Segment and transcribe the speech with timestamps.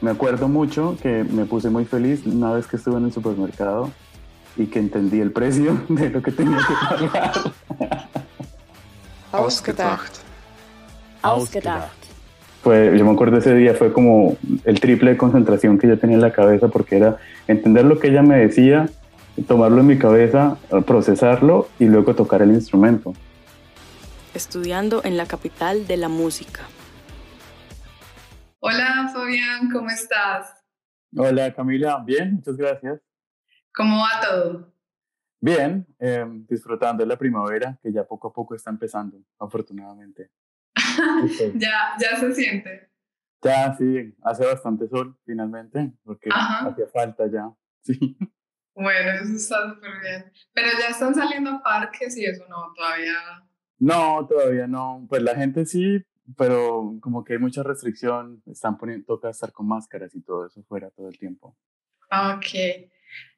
[0.00, 3.90] Me acuerdo mucho que me puse muy feliz una vez que estuve en el supermercado
[4.56, 7.32] y que entendí el precio de lo que tenía que pagar.
[9.32, 10.18] Ausgedacht.
[11.22, 11.98] Ausgedacht.
[12.62, 16.16] Fue, yo me acuerdo ese día, fue como el triple de concentración que yo tenía
[16.16, 18.88] en la cabeza porque era entender lo que ella me decía,
[19.46, 20.56] tomarlo en mi cabeza,
[20.86, 23.14] procesarlo y luego tocar el instrumento.
[24.34, 26.62] Estudiando en la capital de la música.
[28.60, 30.64] Hola Fabián, ¿cómo estás?
[31.16, 33.00] Hola Camila, bien, muchas gracias.
[33.72, 34.74] ¿Cómo va todo?
[35.40, 40.32] Bien, eh, disfrutando de la primavera que ya poco a poco está empezando, afortunadamente.
[41.54, 42.90] ya, ya se siente.
[43.40, 47.48] Ya, sí, hace bastante sol finalmente, porque hacía falta ya,
[47.82, 48.18] sí.
[48.74, 50.32] Bueno, eso está súper bien.
[50.52, 53.44] Pero ya están saliendo a parques y eso no, todavía.
[53.78, 55.06] No, todavía no.
[55.08, 56.04] Pues la gente sí,
[56.36, 60.62] pero como que hay mucha restricción, están poniendo, toca estar con máscaras y todo eso
[60.64, 61.56] fuera todo el tiempo.
[62.10, 62.90] Ok.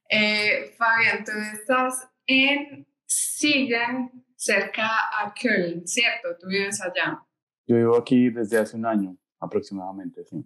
[0.09, 6.37] Eh, Fabián, tú estás en Siegen, cerca a Köln, ¿cierto?
[6.39, 7.23] Tú vives allá.
[7.67, 10.45] Yo vivo aquí desde hace un año aproximadamente, sí.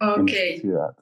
[0.00, 0.30] Ok.
[0.30, 0.96] En ciudad.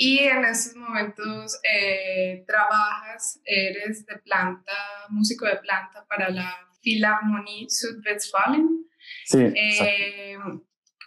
[0.00, 4.72] Y en estos momentos eh, trabajas, eres de planta,
[5.08, 8.86] músico de planta para la Philharmonie Südwestfalen.
[9.24, 9.38] Sí.
[9.38, 10.36] Eh,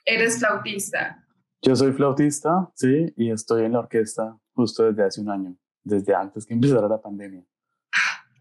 [0.06, 1.26] eres flautista.
[1.62, 6.16] Yo soy flautista, sí, y estoy en la orquesta justo desde hace un año, desde
[6.16, 7.44] antes que empezara la pandemia.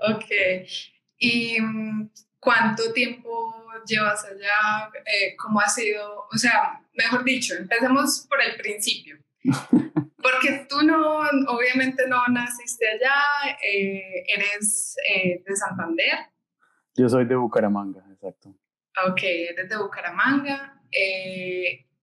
[0.09, 0.25] Ok.
[1.19, 3.55] ¿Y mm, cuánto tiempo
[3.87, 4.91] llevas allá?
[5.05, 6.27] Eh, ¿Cómo ha sido?
[6.33, 9.19] O sea, mejor dicho, empecemos por el principio.
[10.23, 16.19] Porque tú no, obviamente no naciste allá, eh, eres eh, de Santander.
[16.95, 18.55] Yo soy de Bucaramanga, exacto.
[19.09, 20.83] Ok, eres de Bucaramanga.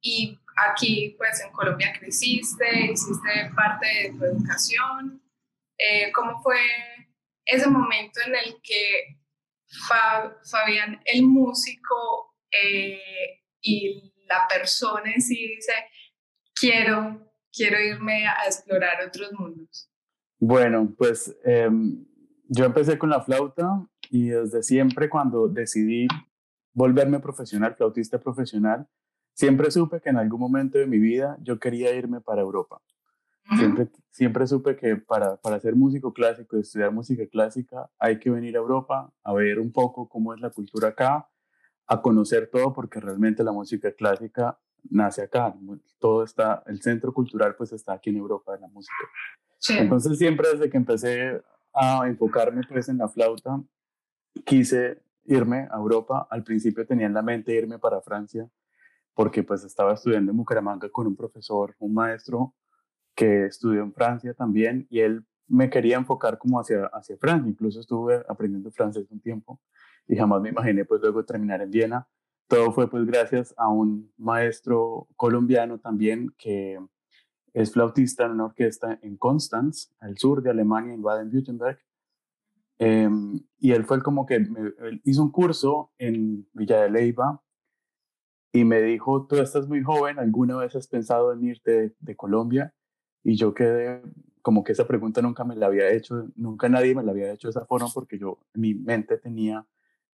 [0.02, 5.22] y aquí, pues en Colombia creciste, hiciste parte de tu educación.
[6.14, 6.58] ¿Cómo fue
[7.46, 9.18] ese momento en el que
[10.50, 13.00] Fabián, el músico eh,
[13.62, 15.74] y la persona en sí dice,
[16.54, 19.90] quiero, quiero irme a explorar otros mundos?
[20.40, 22.06] Bueno, pues em,
[22.48, 26.08] yo empecé con la flauta y desde siempre cuando decidí
[26.78, 28.88] volverme profesional, flautista profesional,
[29.34, 32.80] siempre supe que en algún momento de mi vida yo quería irme para Europa.
[33.58, 38.30] Siempre, siempre supe que para, para ser músico clásico y estudiar música clásica hay que
[38.30, 41.28] venir a Europa a ver un poco cómo es la cultura acá,
[41.88, 45.56] a conocer todo, porque realmente la música clásica nace acá.
[45.98, 49.04] Todo está, el centro cultural pues está aquí en Europa de la música.
[49.70, 51.42] Entonces siempre desde que empecé
[51.74, 53.64] a enfocarme pues en la flauta,
[54.46, 56.28] quise irme a Europa.
[56.30, 58.50] Al principio tenía en la mente irme para Francia,
[59.14, 62.56] porque pues estaba estudiando en Bucaramanga con un profesor, un maestro
[63.16, 67.80] que estudió en Francia también y él me quería enfocar como hacia, hacia Francia, incluso
[67.80, 69.62] estuve aprendiendo francés un tiempo
[70.08, 72.08] y jamás me imaginé pues luego terminar en Viena.
[72.48, 76.80] Todo fue pues gracias a un maestro colombiano también que
[77.54, 81.80] es flautista en una orquesta en Constanz, al sur de Alemania, en Baden-Württemberg.
[82.80, 84.46] Em, y él fue como que
[85.04, 87.42] hizo un curso en Villa de Leyva
[88.54, 92.74] y me dijo, tú estás muy joven, ¿alguna vez has pensado en irte de Colombia?
[93.24, 94.02] Y yo quedé
[94.42, 97.50] como que esa pregunta nunca me la había hecho, nunca nadie me la había hecho
[97.50, 99.66] de esa forma porque yo en mi mente tenía,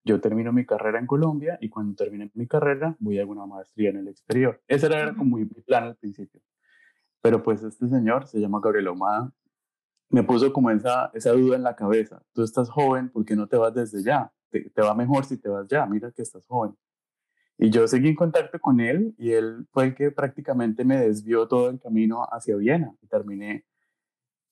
[0.04, 3.90] yo termino mi carrera en Colombia y cuando termine mi carrera voy a alguna maestría
[3.90, 4.60] en el exterior.
[4.66, 6.40] Ese era como mi plan al principio.
[7.22, 9.32] Pero pues este señor, se llama Gabriel Omada,
[10.10, 12.22] me puso como esa, esa duda en la cabeza.
[12.32, 14.30] Tú estás joven, ¿por qué no te vas desde ya?
[14.50, 16.76] Te, te va mejor si te vas ya, mira que estás joven.
[17.56, 21.46] Y yo seguí en contacto con él y él fue el que prácticamente me desvió
[21.46, 23.64] todo el camino hacia Viena y terminé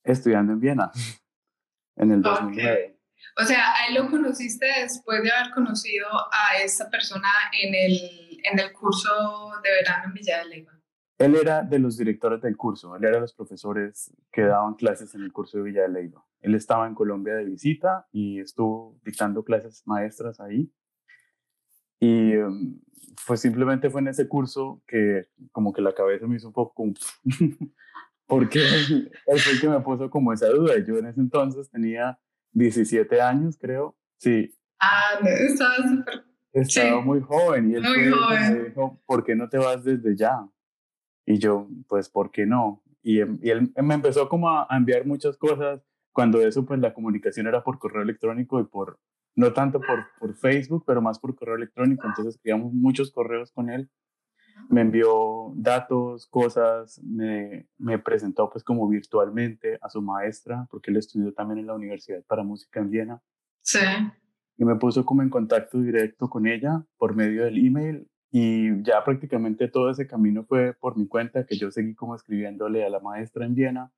[0.05, 0.91] estudiando en Viena
[1.97, 2.99] en el 2009.
[3.41, 7.29] O sea, a él lo conociste después de haber conocido a esta persona
[7.61, 10.73] en el, en el curso de verano en Villa de Leyva.
[11.23, 15.15] Él era de los directores del curso, él era de los profesores que daban clases
[15.15, 16.25] en el curso de Villa de Leyva.
[16.41, 20.69] Él estaba en Colombia de visita y estuvo dictando clases maestras ahí.
[22.01, 22.81] Y em,
[23.25, 26.75] pues simplemente fue en ese curso que como que la cabeza me hizo un poco
[26.75, 26.95] como...
[28.27, 30.75] porque él fue el que me puso como esa duda.
[30.85, 32.19] Yo en ese entonces tenía
[32.51, 33.97] 17 años, creo.
[34.19, 34.53] Sí.
[34.81, 36.25] Ah, estaba súper...
[36.53, 38.53] Estaba muy joven y él muy joven.
[38.53, 40.45] me dijo, ¿por qué no te vas desde ya?
[41.27, 42.83] Y yo, pues, ¿por qué no?
[43.03, 45.81] Y, em, y él me empezó como a enviar muchas cosas.
[46.13, 48.99] Cuando eso, pues la comunicación era por correo electrónico y por,
[49.35, 52.07] no tanto por, por Facebook, pero más por correo electrónico.
[52.07, 53.91] Entonces escribíamos muchos correos con él.
[54.69, 60.99] me envió datos, cosas, me, me, presentó pues como virtualmente a su maestra, porque él
[60.99, 63.23] estudió también en la Universidad para Música en Viena.
[63.63, 63.81] Sí.
[64.59, 69.05] Y me puso como en contacto directo con ella por medio del email y ya
[69.05, 72.99] prácticamente todo ese camino fue por mi cuenta, que yo seguí como escribiéndole a la
[72.99, 73.93] maestra en Viena.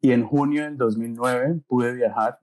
[0.00, 2.38] Y en junio del 2009 pude viajar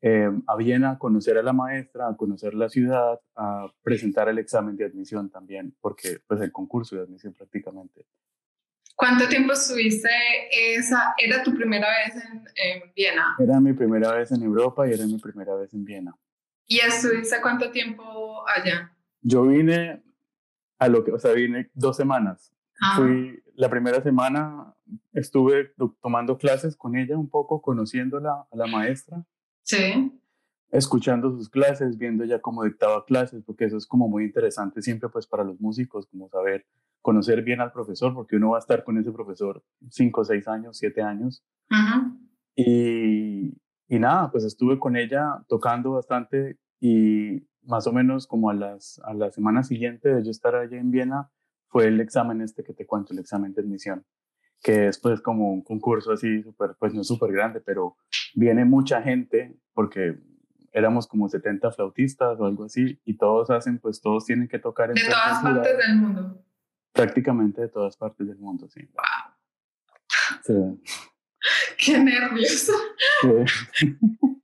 [0.00, 4.38] eh, a Viena a conocer a la maestra, a conocer la ciudad, a presentar el
[4.38, 8.06] examen de admisión también, porque pues el concurso de admisión prácticamente.
[8.94, 10.08] ¿Cuánto tiempo estuviste
[10.52, 11.12] esa?
[11.18, 13.34] ¿Era tu primera vez en, en, Viena?
[13.40, 16.14] Era mi primera vez en Europa y era mi primera vez en Viena.
[16.66, 18.94] ¿Y estuviste cuánto tiempo allá?
[19.22, 20.04] Yo vine
[20.80, 22.52] a lo que, o sea, vine dos semanas.
[22.80, 22.94] Ah.
[22.96, 24.74] Fui la primera semana,
[25.12, 29.22] estuve tomando clases con ella un poco, conociéndola a la maestra.
[29.62, 30.18] Sí.
[30.70, 35.10] Escuchando sus clases, viendo ya cómo dictaba clases, porque eso es como muy interesante siempre
[35.10, 36.64] pues para los músicos, como saber,
[37.02, 40.78] conocer bien al profesor, porque uno va a estar con ese profesor cinco, seis años,
[40.78, 41.44] siete años.
[42.56, 43.52] y,
[43.88, 49.00] y nada, pues estuve con ella tocando bastante y más o menos como a, las,
[49.04, 51.30] a la semana siguiente de yo estar allá en Viena,
[51.68, 54.04] fue el examen este que te cuento, el examen de admisión
[54.62, 57.96] que es pues como un concurso así, super, pues no súper grande, pero
[58.34, 60.18] viene mucha gente porque
[60.72, 64.90] éramos como 70 flautistas o algo así y todos hacen, pues todos tienen que tocar
[64.90, 66.44] en De todas partes del mundo.
[66.92, 68.88] Prácticamente de todas partes del mundo, sí.
[68.92, 69.34] ¡Wow!
[70.42, 70.82] Sí.
[71.78, 72.70] ¡Qué nervios!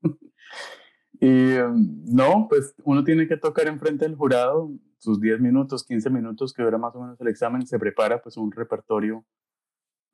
[1.21, 6.11] y em, no, pues uno tiene que tocar enfrente del jurado sus 10 minutos, 15
[6.11, 9.25] minutos que dura más o menos el examen, se prepara pues un repertorio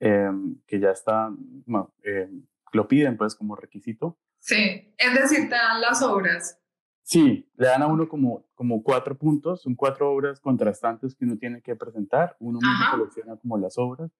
[0.04, 1.30] Em, que ya está,
[2.02, 2.28] eh,
[2.72, 4.18] lo piden pues como requisito.
[4.40, 6.58] Sí, es decir, te dan las obras.
[7.04, 11.38] Sí, le dan a uno como, como cuatro puntos, son cuatro obras contrastantes que uno
[11.38, 14.10] tiene que presentar, uno mismo selecciona como las obras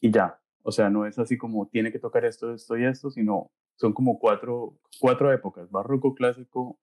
[0.00, 3.10] y ya, o sea, no es así como tiene que tocar esto, esto y esto,
[3.10, 6.78] sino son como cuatro, cuatro épocas, barroco, clásico,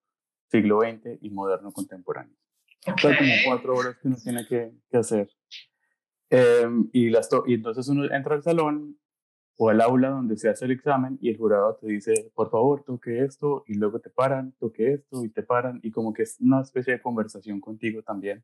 [0.50, 2.36] siglo XX y moderno contemporáneo.
[3.02, 5.30] Son como cuatro obras que uno tiene que, que hacer.
[6.30, 8.98] Em, y, las y entonces uno entra al salón
[9.58, 12.84] o al aula donde se hace el examen y el jurado te dice, por favor,
[12.84, 16.40] toque esto, y luego te paran, toque esto, y te paran, y como que es
[16.40, 18.44] una especie de conversación contigo también.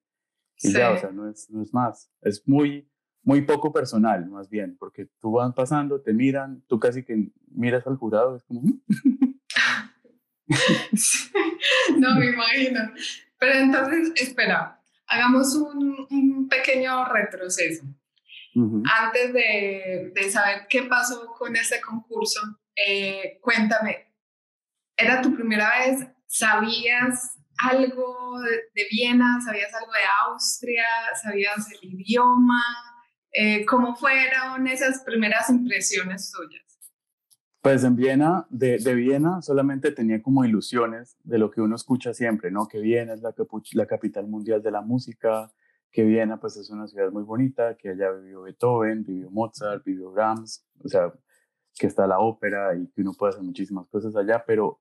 [0.57, 2.11] Y ya, o sea, no es, no es más.
[2.21, 2.89] Es muy,
[3.23, 7.87] muy poco personal, más bien, porque tú vas pasando, te miran, tú casi que miras
[7.87, 8.61] al jurado, es como...
[8.61, 8.73] Mm".
[11.99, 12.91] no me imagino.
[13.39, 17.83] Pero entonces, espera, hagamos un, pequeño retroceso.
[18.55, 22.39] Antes de, saber qué pasó con este concurso,
[22.75, 24.13] eh, cuéntame,
[24.95, 26.07] ¿era tu primera vez?
[26.27, 29.39] ¿Sabías algo de, Viena?
[29.43, 30.85] ¿Sabías algo de Austria?
[31.21, 32.61] ¿Sabías el idioma?
[33.33, 36.61] Eh, ¿Cómo fueron esas primeras impresiones tuyas?
[37.61, 42.13] Pues en Viena, de, de, Viena solamente tenía como ilusiones de lo que uno escucha
[42.13, 42.67] siempre, ¿no?
[42.67, 43.33] Que Viena es la,
[43.71, 45.51] la capital mundial de la música,
[45.89, 50.11] que Viena pues es una ciudad muy bonita, que allá vivió Beethoven, vivió Mozart, vivió
[50.11, 51.11] Brahms, o sea,
[51.75, 54.79] que está la ópera y que uno puede hacer muchísimas cosas allá, pero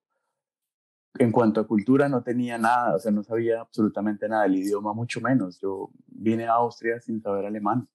[1.18, 4.92] en cuanto a cultura no tenía nada, o sea, no sabía absolutamente nada, el idioma
[4.92, 5.58] mucho menos.
[5.60, 7.88] Yo vine a Austria sin saber alemán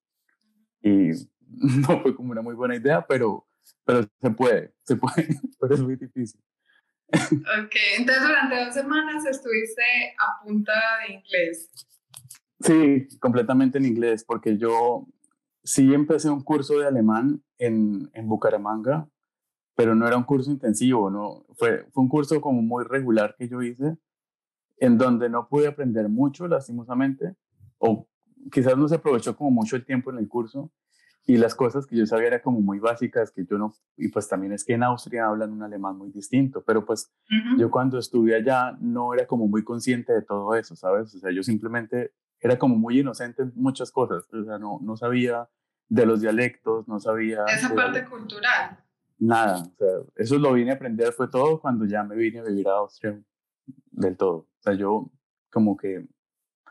[0.81, 1.11] y
[1.47, 3.47] no fue como una muy buena idea, pero
[3.85, 5.27] pero se puede, se puede,
[5.59, 6.41] pero es muy difícil.
[7.09, 9.81] Ok, entonces durante dos semanas estuviste
[10.19, 10.73] a punta
[11.07, 11.69] de inglés.
[12.59, 15.07] Sí, completamente en inglés, porque yo
[15.63, 19.07] sí empecé un curso de alemán en, en Bucaramanga,
[19.75, 21.45] pero no era un curso intensivo, ¿no?
[21.55, 23.97] Fue, fue un curso como muy regular que yo hice,
[24.79, 27.35] en donde no pude aprender mucho, lastimosamente,
[27.77, 28.07] o
[28.51, 30.71] quizás no se aprovechó como mucho el tiempo en el curso,
[31.25, 34.29] y las cosas que yo sabía eran como muy básicas, que yo no, y pues
[34.29, 37.11] también es que en Austria hablan un alemán muy distinto, pero pues
[37.57, 41.13] yo cuando estuve allá no era como muy consciente de todo eso, ¿sabes?
[41.15, 44.95] O sea, yo simplemente era como muy inocente en muchas cosas, o sea, no, no
[44.95, 45.49] sabía
[45.89, 47.43] de los dialectos, no sabía...
[47.45, 48.79] Esa parte cultural.
[49.19, 52.43] Nada, o sea, eso lo vine a aprender fue todo cuando ya me vine a
[52.43, 53.19] vivir a Austria
[53.91, 54.37] del todo.
[54.37, 55.11] O sea, yo
[55.51, 56.07] como que,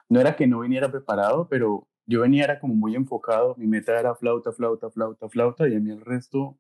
[0.09, 3.99] no era que no viniera preparado, pero yo venía era como muy enfocado, mi meta
[3.99, 6.57] era flauta, flauta, flauta, flauta, y a mí el resto,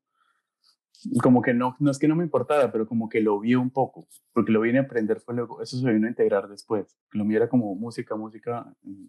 [1.22, 3.70] como que no, no es que no me importara, pero como que lo vi un
[3.70, 7.24] poco, porque lo vine a aprender fue luego, eso se vino a integrar después, lo
[7.24, 9.06] mío era como música, música, mm,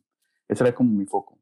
[0.48, 1.40] ese era como mi foco.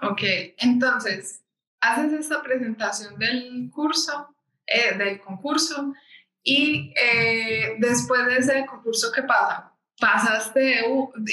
[0.00, 0.22] Ok,
[0.58, 1.44] entonces,
[1.80, 4.34] haces esta presentación del curso,
[4.66, 5.92] eh, del concurso,
[6.44, 9.71] y eh, después de ese concurso, ¿qué pasa?
[10.00, 10.84] ¿Pasaste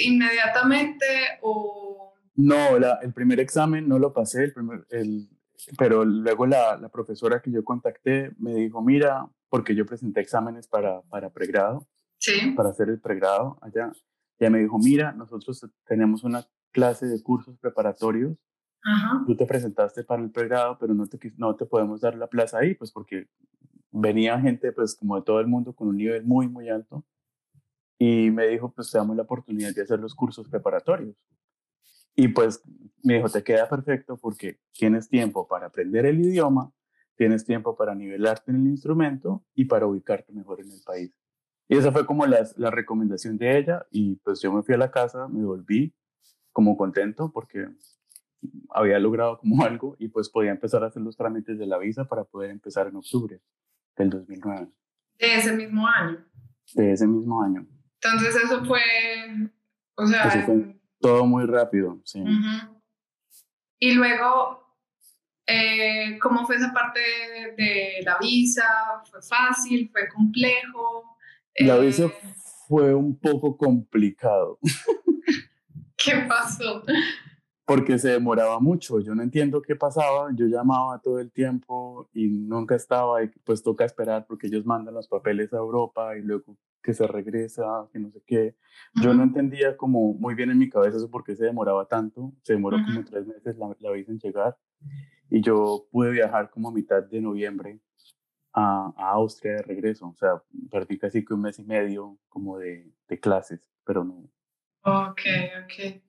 [0.03, 1.05] inmediatamente
[1.41, 5.29] o No, el primer examen no lo pasé, el primer, el,
[5.77, 10.67] pero luego la, la, profesora que yo contacté me dijo, mira, porque yo presenté exámenes
[10.67, 11.87] para, para pregrado,
[12.17, 12.51] sí.
[12.55, 13.91] para hacer el pregrado allá,
[14.37, 18.37] ella me dijo, mira, nosotros tenemos una clase de cursos preparatorios,
[18.83, 19.23] Ajá.
[19.25, 22.59] tú te presentaste para el pregrado, pero no te, no te podemos dar la plaza
[22.59, 23.27] ahí, pues porque
[23.91, 27.03] venía gente pues como de todo el mundo con un nivel muy, muy alto
[28.01, 31.17] y me dijo, pues te damos la oportunidad de hacer los cursos preparatorios.
[32.15, 32.63] Y pues
[33.03, 36.71] me dijo, te queda perfecto porque tienes tiempo para aprender el idioma,
[37.15, 41.13] tienes tiempo para nivelarte en el instrumento y para ubicarte mejor en el país.
[41.67, 44.77] Y esa fue como la, la recomendación de ella y pues yo me fui a
[44.77, 45.93] la casa, me volví
[46.53, 47.67] como contento porque
[48.69, 52.05] había logrado como algo y pues podía empezar a hacer los trámites de la visa
[52.05, 53.41] para poder empezar en octubre
[53.97, 54.69] del 2009.
[55.19, 56.25] De ese mismo año.
[56.73, 57.67] De ese mismo año.
[58.01, 58.81] Entonces eso fue,
[59.95, 60.23] o sea...
[60.27, 62.23] Eso fue todo muy rápido, sí.
[63.79, 64.75] Y luego,
[65.47, 66.99] eh, ¿cómo fue esa parte
[67.57, 68.65] de, la visa?
[69.09, 69.89] ¿Fue fácil?
[69.91, 71.17] ¿Fue complejo?
[71.55, 72.13] La visa eh,
[72.67, 74.59] fue un poco complicado.
[75.97, 76.83] ¿Qué pasó?
[77.69, 78.99] Porque se demoraba mucho.
[78.99, 80.31] Yo no entiendo qué pasaba.
[80.33, 83.23] Yo llamaba todo el tiempo y nunca estaba.
[83.23, 87.05] Y pues toca esperar porque ellos mandan los papeles a Europa y luego que se
[87.05, 88.55] regresa, que no sé qué.
[88.95, 92.33] Yo no entendía como muy bien en mi cabeza eso porque se demoraba tanto.
[92.41, 94.57] Se demoró como tres meses la, la visa en llegar.
[95.29, 97.79] Y yo pude viajar como a mitad de noviembre
[98.51, 100.07] a, a, Austria de regreso.
[100.07, 104.27] O sea, perdí casi que un mes y medio como de, de clases, pero no.
[104.81, 105.21] Ok,
[105.65, 106.08] ok.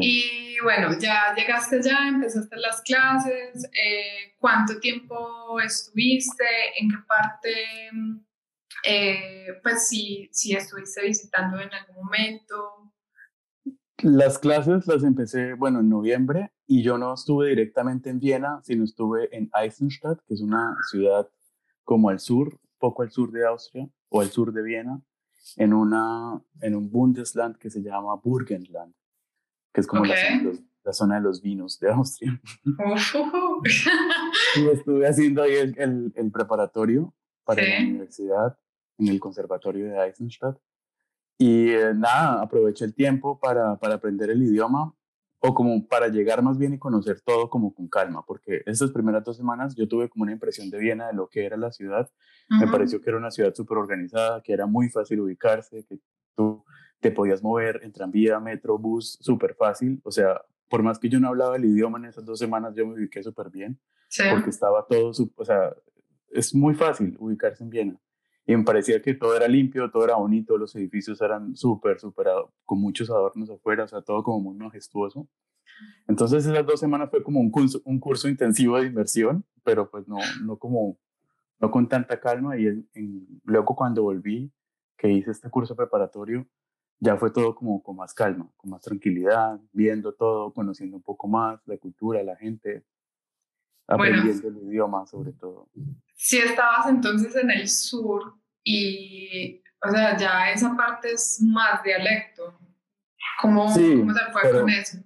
[0.00, 6.44] Y bueno, ya llegaste ya, empezaste las clases, eh, ¿cuánto tiempo estuviste?
[6.78, 7.54] ¿En qué parte?
[8.84, 12.92] Eh, pues si, si estuviste visitando en algún momento.
[14.02, 18.84] Las clases las empecé, bueno, en noviembre y yo no estuve directamente en Viena, sino
[18.84, 21.28] estuve en Eisenstadt, que es una ciudad
[21.82, 25.00] como al sur, poco al sur de Austria o al sur de Viena,
[25.56, 28.94] en, una, en un Bundesland que se llama Burgenland
[29.72, 30.16] que es como la,
[30.92, 32.40] zona de los vinos de Austria.
[34.56, 38.58] y estuve haciendo ahí el, el, preparatorio para la universidad
[38.98, 40.58] en el conservatorio de Eisenstadt.
[41.38, 44.94] Y eh, nada, aproveché el tiempo para, para aprender el idioma
[45.40, 49.22] o como para llegar más bien y conocer todo como con calma, porque estas primeras
[49.24, 52.10] dos semanas yo tuve como una impresión de Viena de lo que era la ciudad.
[52.48, 56.00] Me pareció que era una ciudad súper organizada, que era muy fácil ubicarse, que
[56.34, 56.64] tú
[57.00, 60.00] te podías mover en tranvía, metro, bus, súper fácil.
[60.04, 62.86] O sea, por más que yo no hablaba el idioma en esas dos semanas, yo
[62.86, 63.78] me ubiqué súper bien.
[64.30, 65.74] Porque estaba todo, o sea,
[66.30, 68.00] es muy fácil ubicarse en Viena.
[68.46, 72.28] Y me parecía que todo era limpio, todo era bonito, los edificios eran súper, súper,
[72.64, 75.28] con muchos adornos afuera, o sea, todo como muy majestuoso.
[76.08, 80.08] Entonces esas dos semanas fue como un curso, un curso intensivo de inversión, pero pues
[80.08, 80.98] no, no como,
[81.60, 82.56] no con tanta calma.
[82.56, 82.86] Y
[83.44, 84.50] luego cuando volví,
[84.96, 86.46] que hice este curso preparatorio,
[87.00, 91.28] ya fue todo como con más calma, con más tranquilidad, viendo todo, conociendo un poco
[91.28, 92.84] más la cultura, la gente,
[93.86, 95.68] aprendiendo el idioma sobre todo.
[96.14, 102.58] Si estabas entonces en el sur y, o sea, ya esa parte es más dialecto,
[103.40, 104.98] ¿cómo, ¿cómo se fue con eso?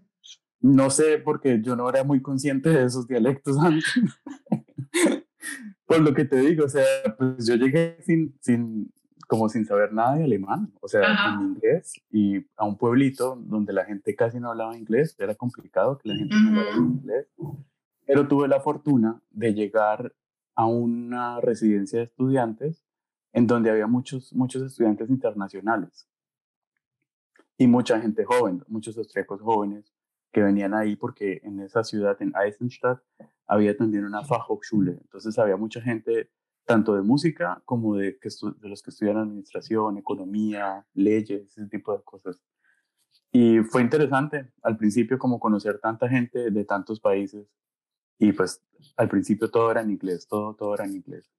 [0.60, 3.84] No sé, porque yo no era muy consciente de esos dialectos antes.
[5.84, 6.84] Por lo que te digo, o sea,
[7.18, 8.90] pues yo llegué sin, sin,
[9.32, 13.72] como sin saber nada de alemán, o sea, en inglés, y a un pueblito donde
[13.72, 17.28] la gente casi no hablaba inglés, era complicado que la gente no hablara inglés,
[18.04, 20.12] pero tuve la fortuna de llegar
[20.54, 22.84] a una residencia de estudiantes
[23.32, 26.06] en donde había muchos, muchos estudiantes internacionales.
[27.56, 29.94] Y mucha gente joven, muchos austríacos jóvenes
[30.30, 33.00] que venían ahí porque en esa ciudad, en Eisenstadt,
[33.46, 36.28] había también una Fachhochschule, entonces había mucha gente
[36.64, 41.96] tanto de música como de, que de los que estudian administración, economía, leyes, ese tipo
[41.96, 42.40] de cosas.
[43.32, 47.46] Y fue interesante al principio como conocer tanta gente de tantos países
[48.18, 48.62] y pues
[48.96, 51.30] al principio todo era en inglés, todo, todo era en inglés.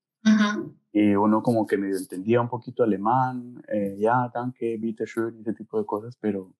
[0.91, 5.53] Y uno como que medio entendía un poquito alemán, eh, ya, danke, bitte schön, ese
[5.53, 6.53] tipo de cosas, pero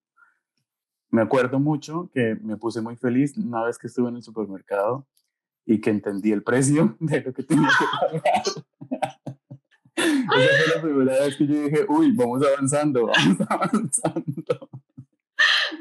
[1.10, 5.08] me acuerdo mucho que me puse muy feliz una vez que estuve en el supermercado
[5.65, 7.86] y que entendí el precio de lo que tenía que
[8.22, 8.43] pagar.
[9.96, 14.70] Esa fue la primera vez que yo dije, uy, vamos avanzando, vamos avanzando.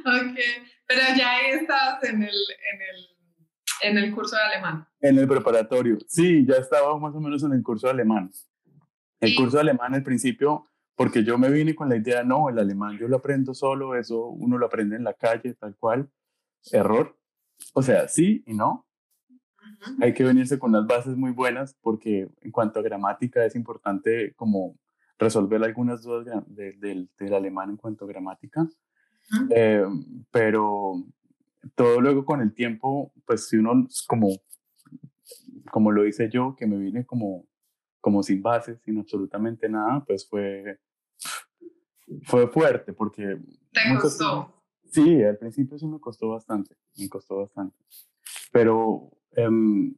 [0.04, 0.38] Ok,
[0.86, 4.86] pero ya ahí estabas en el, en, el, en el curso de alemán.
[5.00, 8.30] En el preparatorio, sí, ya estaba más o menos en el curso de alemán.
[9.20, 12.58] El curso de alemán al principio, porque yo me vine con la idea, no, el
[12.58, 16.10] alemán yo lo aprendo solo, eso uno lo aprende en la calle, tal cual
[16.70, 17.16] error.
[17.74, 18.86] O sea, sí y no.
[20.00, 24.34] Hay que venirse con unas bases muy buenas porque en cuanto a gramática es importante
[24.34, 24.78] como
[25.18, 28.68] resolver algunas dudas del alemán en cuanto a gramática.
[29.50, 29.84] Eh,
[30.30, 31.04] pero
[31.74, 34.28] todo luego con el tiempo, pues si uno como,
[35.70, 37.46] como lo hice yo, que me vine como,
[38.00, 40.80] como sin bases, sin absolutamente nada, pues fue,
[42.24, 43.38] fue fuerte porque...
[43.72, 44.62] ¿Te costó?
[44.90, 47.76] Sí, al principio sí me costó bastante, me costó bastante.
[48.50, 49.94] Pero em,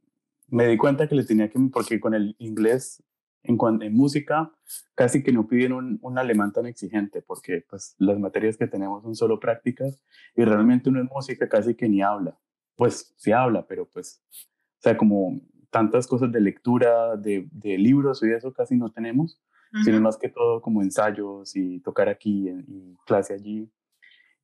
[0.49, 3.03] me di cuenta que le tenía que, porque con el inglés
[3.43, 4.51] en, en música
[4.95, 9.03] casi que no piden un, un, alemán tan exigente porque pues las materias que tenemos
[9.03, 10.01] son solo prácticas
[10.35, 12.39] y realmente uno en música casi que ni habla.
[12.77, 18.23] Pues sí habla, pero pues, o sea, como tantas cosas de lectura, de, de libros
[18.23, 19.41] y eso casi no tenemos,
[19.83, 23.69] sino más que todo como ensayos y tocar aquí y, clase allí.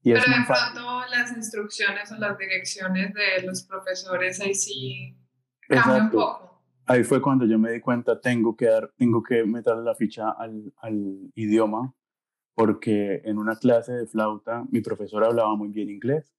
[0.02, 5.16] Y pero de pronto las instrucciones o las direcciones de los profesores ahí sí
[5.68, 6.50] cambian un poco
[6.90, 10.30] ahí fue cuando yo me di cuenta, tengo que, dar, tengo que meterle la ficha
[10.30, 11.94] al, al, idioma,
[12.54, 16.34] porque en una clase de flauta mi profesora hablaba muy bien inglés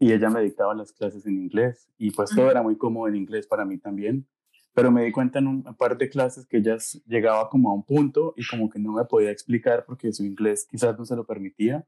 [0.00, 3.14] y ella me dictaba las clases en inglés y pues todo era muy cómodo en
[3.14, 4.26] inglés para mí también.
[4.74, 6.76] Pero me di cuenta en un par de clases que ella
[7.06, 10.66] llegaba como a un punto y como que no me podía explicar porque su inglés
[10.68, 11.84] quizás no se lo permitía.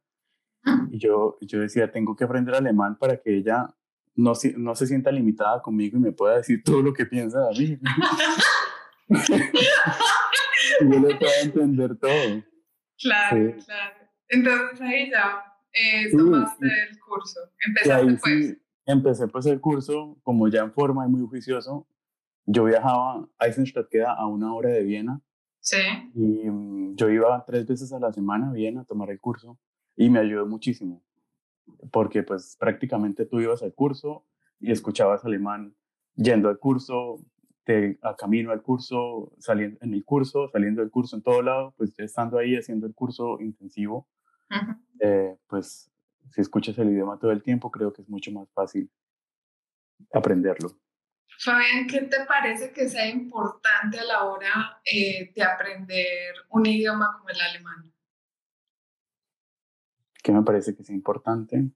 [0.90, 3.69] Y yo, yo decía, tengo que aprender alemán para que ella
[4.14, 7.59] no, no se sienta limitada conmigo y me pueda decir todo lo que piensa de
[7.59, 7.79] mí.
[10.81, 12.45] y yo le pueda entender todo.
[12.99, 13.97] Claro, claro.
[14.29, 17.40] Entonces ahí ya eh, tomaste el curso.
[17.67, 18.57] Empezaste pues.
[18.87, 21.87] empecé pues el curso, como ya en forma y muy juicioso.
[22.47, 25.21] Yo viajaba, a Eisenstadt queda a una hora de Viena.
[25.61, 25.79] Sí.
[26.14, 29.59] Y mm, yo iba tres veces a la semana a Viena a tomar el curso
[29.97, 31.03] y me ayudó muchísimo
[31.91, 34.25] porque pues prácticamente tú ibas al curso
[34.59, 35.75] y escuchabas alemán
[36.15, 37.25] yendo al curso,
[37.65, 41.75] te, a camino al curso, saliendo en el curso, saliendo del curso en todo lado,
[41.76, 44.09] pues ya estando ahí haciendo el curso intensivo,
[45.00, 45.91] eh, pues
[46.31, 48.91] si escuchas el idioma todo el tiempo, creo que es mucho más fácil
[50.13, 50.71] aprenderlo.
[51.39, 57.17] Fabián, ¿qué te parece que sea importante a la hora eh, de aprender un idioma
[57.17, 57.90] como el alemán?
[60.23, 61.71] Que me parece que es importante.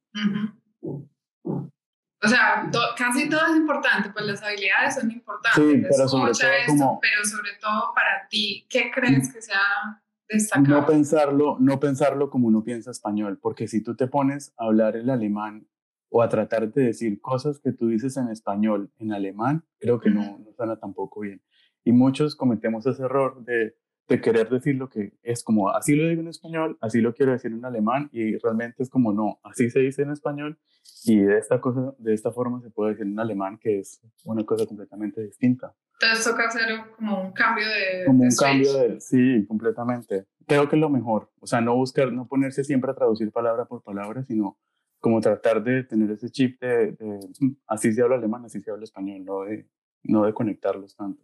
[2.25, 5.63] O sea, casi todo es importante, pues las habilidades son importantes.
[5.63, 10.81] Sí, pero sobre, todo pero sobre todo para ti, ¿qué crees que sea destacado?
[10.81, 14.97] No pensarlo, no pensarlo como uno piensa español, porque si tú te pones a hablar
[14.97, 15.69] el alemán
[16.09, 20.09] o a tratar de decir cosas que tú dices en español en alemán, creo que
[20.09, 21.43] no, no suena tampoco bien.
[21.85, 23.77] Y muchos cometemos ese error de
[24.09, 27.33] de querer decir lo que es como así lo digo en español, así lo quiero
[27.33, 30.59] decir en alemán y realmente es como no, así se dice en español
[31.05, 34.45] y de esta cosa, de esta forma se puede decir en alemán que es una
[34.45, 35.75] cosa completamente distinta.
[36.01, 40.27] Entonces toca hacer como un cambio de Como un cambio de, sí, completamente.
[40.47, 43.65] Creo que es lo mejor, o sea, no buscar, no ponerse siempre a traducir palabra
[43.65, 44.59] por palabra, sino
[44.99, 47.21] como tratar de tener ese chip de, de
[47.67, 49.69] así se habla alemán, así se habla español, no de,
[50.03, 51.23] no de conectarlos tanto.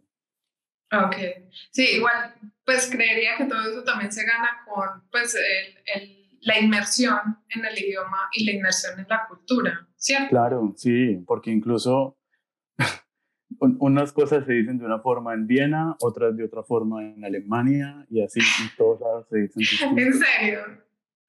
[0.91, 1.15] Ok,
[1.71, 7.19] sí, igual, pues creería que todo eso también se gana con pues el, la inmersión
[7.49, 10.29] en el idioma y la inmersión en la cultura, ¿cierto?
[10.29, 12.17] Claro, sí, porque incluso
[13.59, 18.05] unas cosas se dicen de una forma en Viena, otras de otra forma en Alemania
[18.09, 19.97] y así en todos lados se dicen.
[19.97, 20.59] ¿En serio?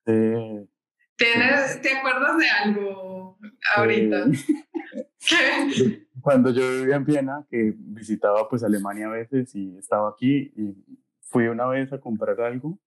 [0.05, 0.69] Sí.
[1.17, 3.39] ¿Tienes, ¿Te acuerdas de algo
[3.77, 4.27] ahorita?
[6.21, 10.75] Cuando yo vivía en Viena, que visitaba pues Alemania a veces y estaba aquí y
[11.21, 12.79] fui una vez a comprar algo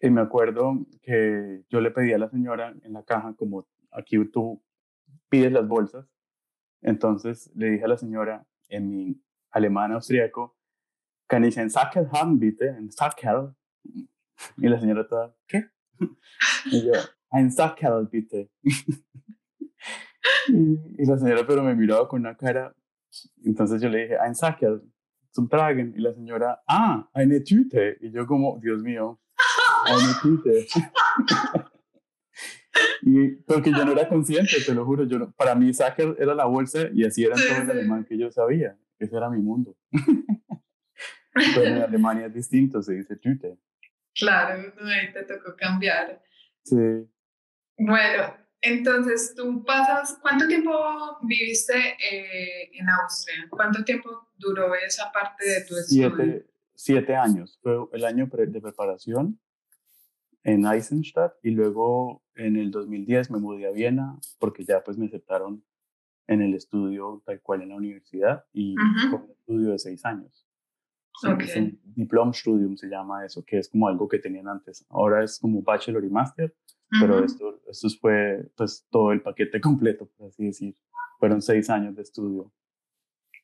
[0.00, 4.22] y me acuerdo que yo le pedí a la señora en la caja, como aquí
[4.26, 4.62] tú
[5.28, 6.06] pides las bolsas,
[6.82, 10.56] entonces le dije a la señora en mi alemán austriaco,
[11.28, 13.54] kann ich ein Sackel haben bitte, ein Sackel?
[14.58, 15.70] Y la señora toda, ¿qué?
[16.66, 16.92] Y yo,
[17.30, 18.50] ein Sackel bitte.
[20.48, 22.74] Y, la señora pero me miraba con una cara,
[23.44, 24.82] entonces yo le dije, ein Sackel,
[25.32, 25.94] zum Tragen.
[25.96, 27.96] Y la señora, ah, eine Tüte.
[28.00, 29.20] Y yo como, Dios mío,
[29.86, 30.66] eine Tüte.
[33.02, 36.46] y porque yo no era consciente, te lo juro, yo para mí Sackel era la
[36.46, 38.76] bolsa y así era todo el alemán que yo sabía.
[38.98, 39.76] Ese era mi mundo.
[41.32, 43.58] Pero en Alemania es distinto, se dice Tüte.
[44.18, 46.22] Claro, ahí te tocó cambiar.
[46.62, 47.06] Sí.
[47.78, 50.72] Bueno, entonces, tú pasas, ¿cuánto tiempo
[51.22, 53.46] viviste eh, en Austria?
[53.50, 56.12] ¿Cuánto tiempo duró esa parte de tu estudio?
[56.16, 57.58] Siete, siete años.
[57.62, 59.38] Fue el año de preparación.
[60.42, 65.06] en Eisenstadt y luego en el 2010 me mudé a Viena porque ya pues me
[65.06, 65.64] aceptaron
[66.28, 68.74] en el estudio tal cual en la universidad y
[69.10, 70.45] con un estudio de seis años.
[71.22, 74.84] Es un diploma studium se llama eso, que es como algo que tenían antes.
[74.90, 76.54] Ahora es como bachelor y master,
[77.00, 80.74] pero esto, esto fue pues todo el paquete completo, por así decir.
[81.18, 82.52] Fueron seis años de estudio.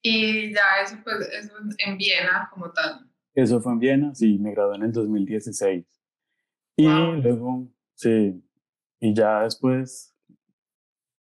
[0.03, 3.09] Y ya eso pues eso en Viena como tal.
[3.35, 5.87] Eso fue en Viena, sí, me gradué en el 2016.
[6.77, 8.43] Y luego, sí,
[9.01, 10.15] y ya después,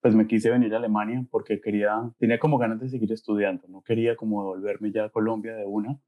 [0.01, 3.83] pues me quise venir a Alemania porque quería, tenía como ganas de seguir estudiando, no
[3.83, 6.01] quería como volverme ya a Colombia de una,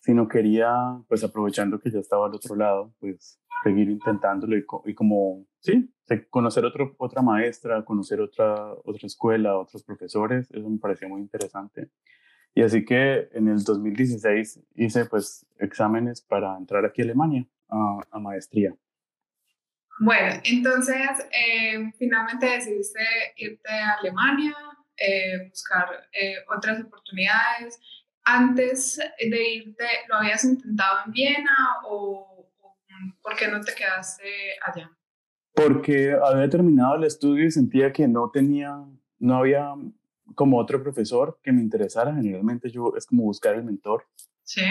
[0.00, 0.70] sino quería,
[1.08, 5.90] pues aprovechando que ya estaba al otro lado, pues seguir intentándolo y, y como, sí,
[6.30, 11.88] conocer otro, otra maestra, conocer otra, otra escuela, otros profesores, eso me parecía muy interesante.
[12.54, 18.18] Y así que en el 2016 hice pues exámenes para entrar aquí a Alemania a,
[18.20, 18.74] maestría.
[19.98, 23.00] Bueno, entonces eh, finalmente decidiste
[23.36, 24.54] irte a Alemania,
[24.96, 27.80] eh, buscar eh, otras oportunidades.
[28.24, 31.56] Antes de irte, ¿lo habías intentado en Viena
[31.86, 32.76] o, o
[33.22, 34.24] por qué no te quedaste
[34.64, 34.90] allá?
[35.54, 38.82] Porque había terminado el estudio y sentía que no tenía,
[39.18, 39.74] no había
[40.34, 42.14] como otro profesor que me interesara.
[42.14, 44.04] Generalmente yo es como buscar el mentor.
[44.42, 44.62] Sí.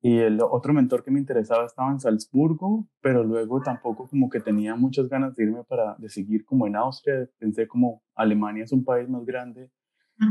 [0.00, 4.40] Y el otro mentor que me interesaba estaba en Salzburgo, pero luego tampoco como que
[4.40, 7.28] tenía muchas ganas de irme para, de seguir como en Austria.
[7.38, 9.70] Pensé como Alemania es un país más grande,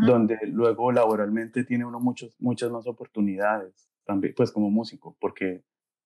[0.06, 5.64] donde luego laboralmente tiene uno muchos, muchas más oportunidades, también, pues como músico, porque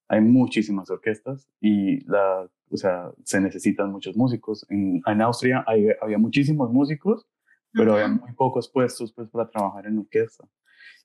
[0.08, 4.65] hay muchísimas orquestas y la, o sea, se necesitan muchos músicos.
[4.70, 7.28] En, en Austria había muchísimos músicos,
[7.72, 10.48] pero había muy pocos puestos pues para trabajar en orquesta.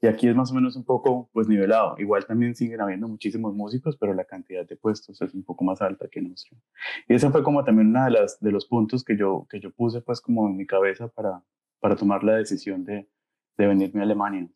[0.02, 1.94] Y aquí es más o menos un poco pues nivelado.
[1.98, 5.80] Igual también siguen habiendo muchísimos músicos, pero la cantidad de puestos es un poco más
[5.80, 6.60] alta que en Austria.
[7.08, 9.70] Y ese fue como también uno de, las, de los puntos que yo, que yo
[9.70, 11.42] puse pues como en mi cabeza para,
[11.80, 13.08] para tomar la decisión de,
[13.56, 14.48] de venirme a Alemania.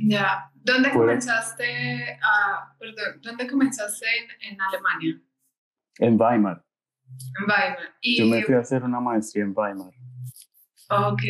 [0.00, 5.20] Ya, ¿dónde comenzaste, a, perdón, ¿dónde comenzaste en, en Alemania?
[5.98, 6.64] En Weimar.
[7.08, 7.78] En Weimar.
[8.00, 9.92] ¿Y, yo me fui a hacer una maestría en Weimar.
[10.90, 11.22] Ok.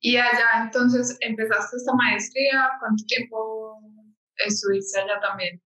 [0.00, 3.80] Y allá entonces empezaste esta maestría, ¿cuánto tiempo
[4.46, 5.62] estuviste allá también?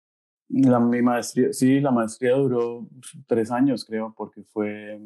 [0.48, 2.88] La, mi maestría, sí, la maestría duró
[3.26, 4.98] tres años, creo, porque fue,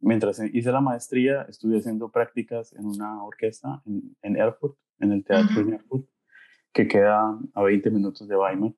[0.00, 5.24] mientras hice la maestría, estuve haciendo prácticas en una orquesta en, en Erfurt, en el
[5.24, 6.06] teatro de Erfurt,
[6.72, 8.72] que queda a 20 minutos de Weimar.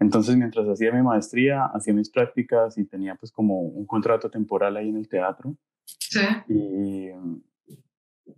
[0.00, 4.76] Entonces, mientras hacía mi maestría, hacía mis prácticas y tenía pues como un contrato temporal
[4.76, 5.56] ahí en el teatro.
[5.84, 6.20] Sí.
[6.48, 7.10] Y,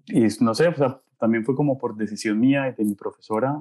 [0.09, 3.61] y no sé, o sea, también fue como por decisión mía y de mi profesora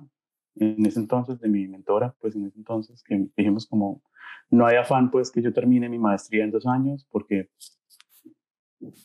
[0.55, 4.01] en ese entonces, de mi mentora, pues en ese entonces, que dijimos como,
[4.49, 7.49] no hay afán pues que yo termine mi maestría en dos años, porque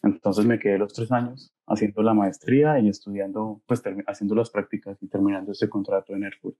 [0.02, 4.96] entonces me quedé los tres años haciendo la maestría y estudiando, pues haciendo las prácticas
[5.02, 6.56] y terminando ese contrato en Erfurt.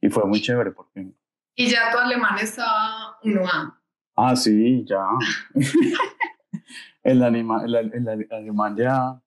[0.00, 1.12] Y fue muy chévere porque...
[1.54, 3.74] ¿Y ya tu alemán estaba 1A?
[4.16, 5.04] Ah, sí, ya.
[7.02, 9.20] el, anima, el, el alemán ya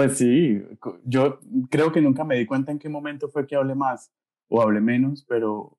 [0.00, 0.62] pues sí,
[1.04, 4.10] yo creo que nunca me di cuenta en qué momento fue que hablé más
[4.48, 5.76] o hablé menos, pero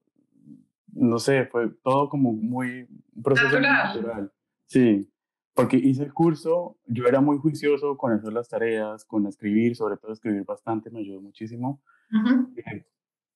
[0.94, 4.32] no sé, fue todo como muy un proceso natural.
[4.68, 5.11] Sí,
[5.54, 9.98] porque hice el curso, yo era muy juicioso con hacer las tareas, con escribir, sobre
[9.98, 11.82] todo escribir bastante, me ayudó muchísimo.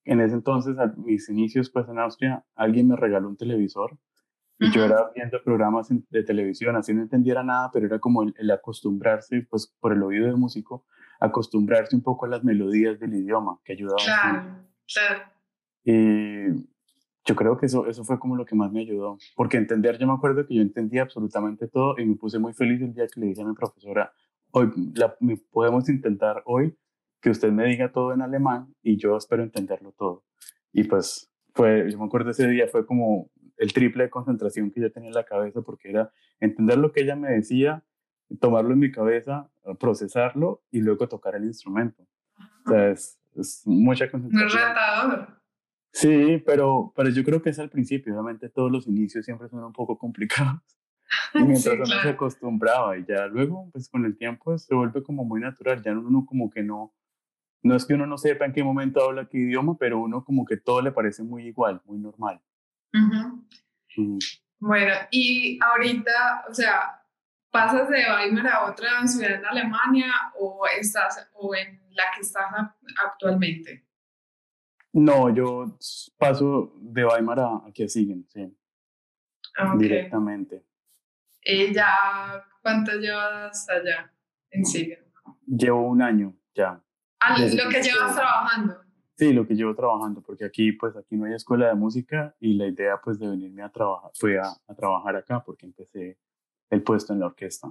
[0.05, 3.97] En ese entonces, a mis inicios pues en Austria, alguien me regaló un televisor
[4.57, 8.51] y yo era viendo programas de televisión, así no entendiera nada, pero era como el,
[8.51, 10.85] acostumbrarse, pues por el oído del músico,
[11.19, 13.97] acostumbrarse un poco a las melodías del idioma, que ayudaba.
[14.03, 15.23] Claro, claro.
[15.83, 16.74] Y
[17.25, 20.05] yo creo que eso, eso fue como lo que más me ayudó, porque entender, yo
[20.05, 23.19] me acuerdo que yo entendía absolutamente todo y me puse muy feliz el día que
[23.19, 24.13] le dije a mi profesora,
[24.51, 25.15] hoy la,
[25.51, 26.77] podemos intentar hoy
[27.19, 30.23] que usted me diga todo en alemán y yo espero entenderlo todo.
[30.71, 34.81] Y pues fue, yo me acuerdo ese día, fue como el triple de concentración que
[34.81, 37.83] yo tenía en la cabeza porque era entender lo que ella me decía,
[38.39, 42.03] tomarlo en mi cabeza, procesarlo y luego tocar el instrumento.
[42.65, 44.61] O sea, es, es mucha concentración.
[44.61, 45.44] retador.
[45.95, 48.13] Sí, pero, pero yo creo que es al principio.
[48.13, 50.61] Obviamente todos los inicios siempre son un poco complicados.
[51.33, 55.23] Y mientras uno se acostumbraba y ya luego, pues con el tiempo se vuelve como
[55.23, 55.81] muy natural.
[55.81, 56.93] Ya uno como que no,
[57.61, 60.45] no es que uno no sepa en qué momento habla qué idioma, pero uno como
[60.45, 62.41] que todo le parece muy igual, muy normal.
[64.59, 67.01] Bueno, y ahorita, o sea,
[67.51, 72.47] ¿pasas de Weimar a otra ciudad en Alemania o estás o en la que estás
[73.01, 73.85] actualmente?
[74.95, 75.77] No, yo
[76.17, 78.43] paso de Weimar a aquí a Siegen, sí.
[79.59, 79.77] Ok.
[79.77, 80.63] directamente.
[81.43, 84.09] ¿Y ya cuánto llevas allá
[84.51, 84.97] en Siga?
[85.45, 86.81] Llevo un año ya.
[87.19, 88.85] Ah, lo que que llevas trabajando.
[89.17, 92.53] Sí, lo que llevo trabajando, porque aquí, pues, aquí no hay escuela de música y
[92.53, 96.17] la idea, pues, de venirme a trabajar, fue a, a trabajar acá porque empecé
[96.69, 97.69] el puesto en la orquesta.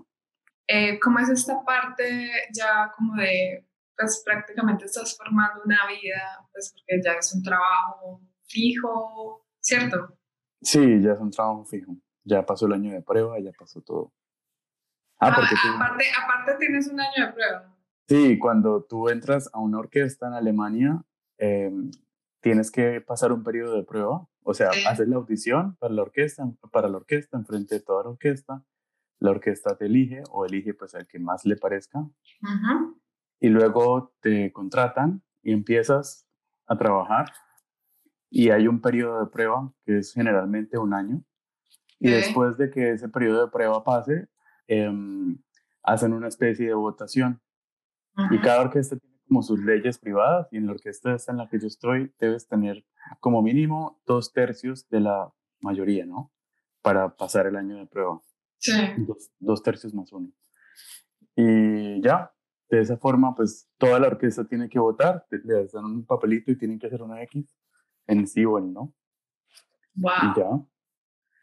[0.67, 6.73] Eh, ¿Cómo es esta parte ya como de, pues prácticamente estás formando una vida, pues
[6.73, 10.17] porque ya es un trabajo fijo, ¿cierto?
[10.63, 11.97] Sí, ya es un trabajo fijo.
[12.25, 14.13] Ya pasó el año de prueba, ya pasó todo.
[15.19, 17.77] Ah, Ah, porque tú, aparte, aparte tienes un año de prueba.
[18.09, 21.03] sí, cuando tú entras a una orquesta en Alemania,
[21.39, 21.71] eh,
[22.41, 24.27] tienes que pasar un periodo de prueba.
[24.43, 24.85] O sea, Sí.
[24.87, 28.63] haces la audición para la orquesta, para la orquesta, enfrente de toda la orquesta.
[29.21, 32.01] La orquesta te elige o elige pues al que más le parezca.
[32.01, 33.01] Ujú.
[33.41, 36.27] Y luego te contratan y empiezas
[36.67, 37.27] a trabajar
[38.31, 41.23] y hay un periodo de prueba que es generalmente un año
[42.01, 42.15] y Ok.
[42.17, 44.29] después de que ese periodo de prueba pase
[44.69, 45.39] em,
[45.83, 47.41] hacen una especie de votación
[48.31, 48.45] y Ujú.
[48.45, 51.59] cada orquesta tiene como sus leyes privadas y en la orquesta esta en la que
[51.61, 52.85] yo estoy debes tener
[53.21, 56.33] como mínimo dos tercios de la mayoría, ¿no?
[56.83, 58.21] Para pasar el año de prueba
[58.59, 58.73] Sí.
[58.97, 60.31] dos, dos tercios más uno.
[61.37, 62.34] Y ya,
[62.77, 66.59] de esa forma, pues toda la orquesta tiene que votar, les dan un papelito y
[66.59, 67.57] tienen que hacer una X
[68.07, 68.95] en sí o en no.
[69.95, 70.13] Wow.
[70.23, 70.49] Y ya,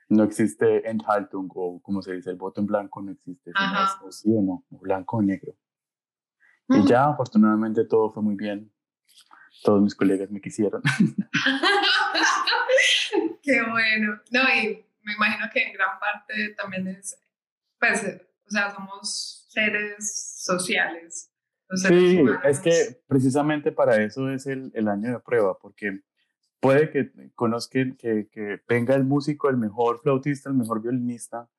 [0.10, 4.02] no existe Enthaltung o como se dice, el voto en blanco no existe, Ajá.
[4.04, 5.56] o sí o no, o blanco o negro.
[6.68, 6.82] Mm.
[6.82, 8.72] Y ya, afortunadamente todo fue muy bien.
[9.64, 10.82] Todos mis colegas me quisieron.
[13.44, 14.20] Qué bueno.
[14.32, 17.16] No, y me imagino que en gran parte también es,
[17.80, 21.32] pues, eh, o sea, somos seres sociales.
[21.76, 22.42] seres Sí, humanos.
[22.46, 26.02] es que precisamente para eso es el, el año de prueba, porque
[26.60, 31.50] puede que conozcan, que, que venga el músico, el mejor flautista, el mejor violinista,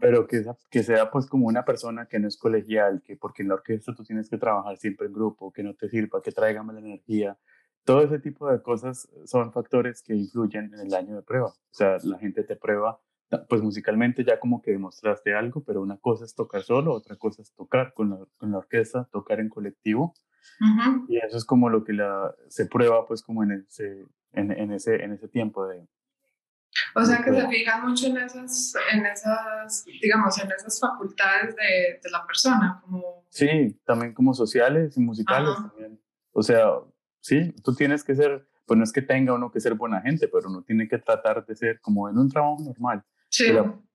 [0.00, 3.48] pero que, que sea pues como una persona que no es colegial, que porque en
[3.48, 6.64] la orquesta tú tienes que trabajar siempre en grupo, que no te sirva, que traiga
[6.64, 7.38] mala energía.
[7.84, 11.48] Todo ese tipo de cosas son factores que influyen en el año de prueba.
[11.48, 13.00] O sea, la gente te prueba,
[13.48, 17.42] pues musicalmente ya como que demostraste algo, pero una cosa es tocar solo, otra cosa
[17.42, 20.14] es tocar con la, con la orquesta, tocar en colectivo.
[20.60, 21.06] Ujú.
[21.08, 24.72] Y eso es como lo que la, se prueba pues como en ese, en, en
[24.72, 25.86] ese, en ese tiempo de...
[26.96, 32.00] O sea que se fijan mucho en esas, en esas, digamos, en esas facultades de,
[32.02, 36.00] de la persona, como, Sí, también como sociales y musicales también.
[36.30, 36.66] O sea,
[37.20, 40.28] sí, tú tienes que ser, pues no es que tenga uno que ser buena gente,
[40.28, 43.52] pero uno tiene que tratar de ser como en un trabajo normal, sí,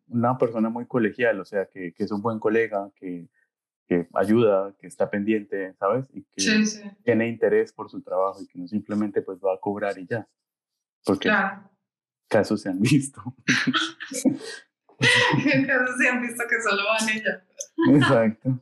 [0.08, 3.30] una persona muy colegial, o sea, que, que es un buen colega, que,
[3.88, 6.08] que ayuda, que está pendiente, ¿sabes?
[6.14, 9.54] Y que sí, sí, tiene interés por su trabajo y que no simplemente pues va
[9.54, 10.28] a cobrar y ya.
[11.06, 11.70] Porque claro.
[12.28, 13.22] casos se han visto.
[15.46, 17.46] En caso se han visto que solo van ella.
[17.96, 18.60] Exacto.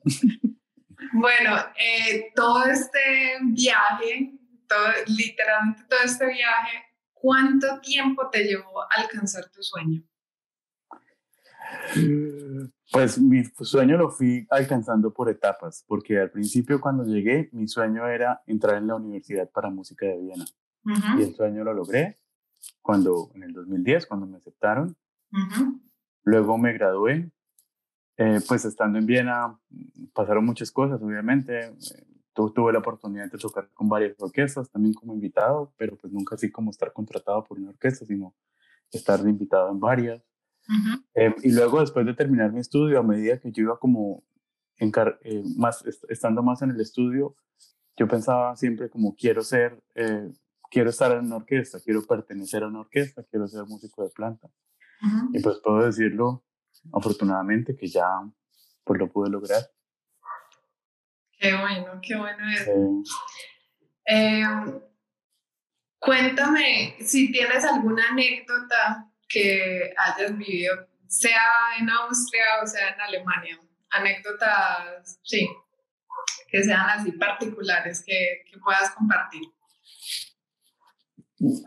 [1.13, 2.99] Bueno, eh, todo este
[3.41, 4.33] viaje,
[4.67, 10.03] todo, literalmente todo este viaje, ¿cuánto tiempo te llevó a alcanzar tu sueño?
[12.91, 18.07] Pues mi sueño lo fui alcanzando por etapas, porque al principio cuando llegué, mi sueño
[18.07, 20.45] era entrar en la Universidad para Música de Viena.
[21.19, 22.17] Y el sueño lo logré
[22.81, 24.95] cuando, en el 2010, cuando me aceptaron.
[26.23, 27.29] Luego me gradué.
[28.15, 29.59] Eh, pues estando en Viena
[30.13, 31.73] pasaron muchas cosas, obviamente.
[32.33, 36.35] Tu- tuve la oportunidad de tocar con varias orquestas, también como invitado, pero pues nunca
[36.35, 38.33] así como estar contratado por una orquesta, sino
[38.91, 40.23] estar de invitado en varias.
[40.69, 41.03] Ujú.
[41.15, 44.23] Eh, y luego, después de terminar mi estudio, a medida que yo iba como
[44.79, 47.35] encar- eh, más, est- estando más en el estudio,
[47.97, 50.31] yo pensaba siempre como quiero ser, eh,
[50.69, 54.47] quiero estar en una orquesta, quiero pertenecer a una orquesta, quiero ser músico de planta.
[55.01, 55.29] Ujú.
[55.33, 56.43] Y pues puedo decirlo,
[56.93, 58.05] afortunadamente, que ya
[58.83, 59.61] pues lo pude lograr.
[61.39, 62.67] Qué bueno, qué bueno es.
[64.05, 64.43] Eh,
[65.99, 73.59] cuéntame si tienes alguna anécdota que hayas vivido, sea en Austria o sea en Alemania.
[73.89, 75.49] Anécdotas, sí,
[76.49, 79.43] que sean así particulares que, que puedas compartir.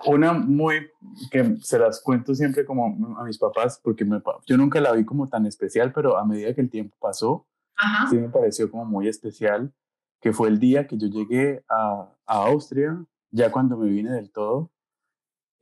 [0.05, 0.91] una muy
[1.31, 5.05] que se las cuento siempre como a mis papás, porque me yo nunca la vi
[5.05, 7.47] como tan especial, pero a medida que el tiempo pasó,
[7.77, 8.09] Ajá.
[8.11, 9.73] sí me pareció como muy especial,
[10.21, 14.31] que fue el día que yo llegué a, a Austria, ya cuando me vine del
[14.31, 14.71] todo.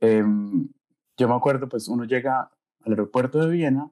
[0.01, 0.69] Em,
[1.19, 2.49] yo me acuerdo, pues uno llega
[2.81, 3.91] al aeropuerto de Viena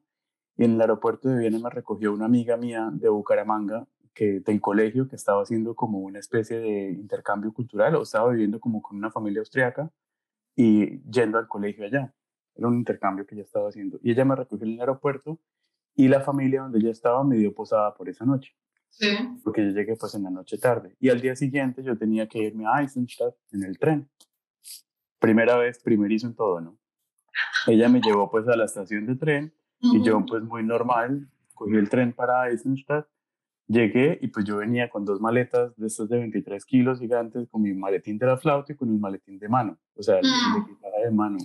[0.55, 4.61] y en el aeropuerto de Viena me recogió una amiga mía de Bucaramanga, que del
[4.61, 8.97] colegio, que estaba haciendo como una especie de intercambio cultural o estaba viviendo como con
[8.97, 9.91] una familia austriaca
[10.55, 12.13] y yendo al colegio allá.
[12.55, 13.99] era un intercambio que ella estaba haciendo.
[14.01, 15.37] Y ella me recogió en el aeropuerto
[15.95, 18.55] y la familia donde ella estaba me dio posada por esa noche.
[18.89, 19.09] Sí.
[19.43, 20.95] Porque yo llegué pues en la noche tarde.
[20.99, 24.09] Y al día siguiente yo tenía que irme a Eisenstadt en el tren.
[25.19, 26.77] Primera vez, primerizo en todo, ¿no?
[27.67, 31.75] Ella me llevó pues a la estación de tren y yo pues muy normal, cogí
[31.75, 33.07] el tren para Eisenstadt,
[33.67, 37.61] llegué y pues yo venía con dos maletas de estos de 23 kilos gigantes, con
[37.61, 41.05] mi maletín de la flauta y con mi maletín de mano, o sea, el, de,
[41.05, 41.37] de mano.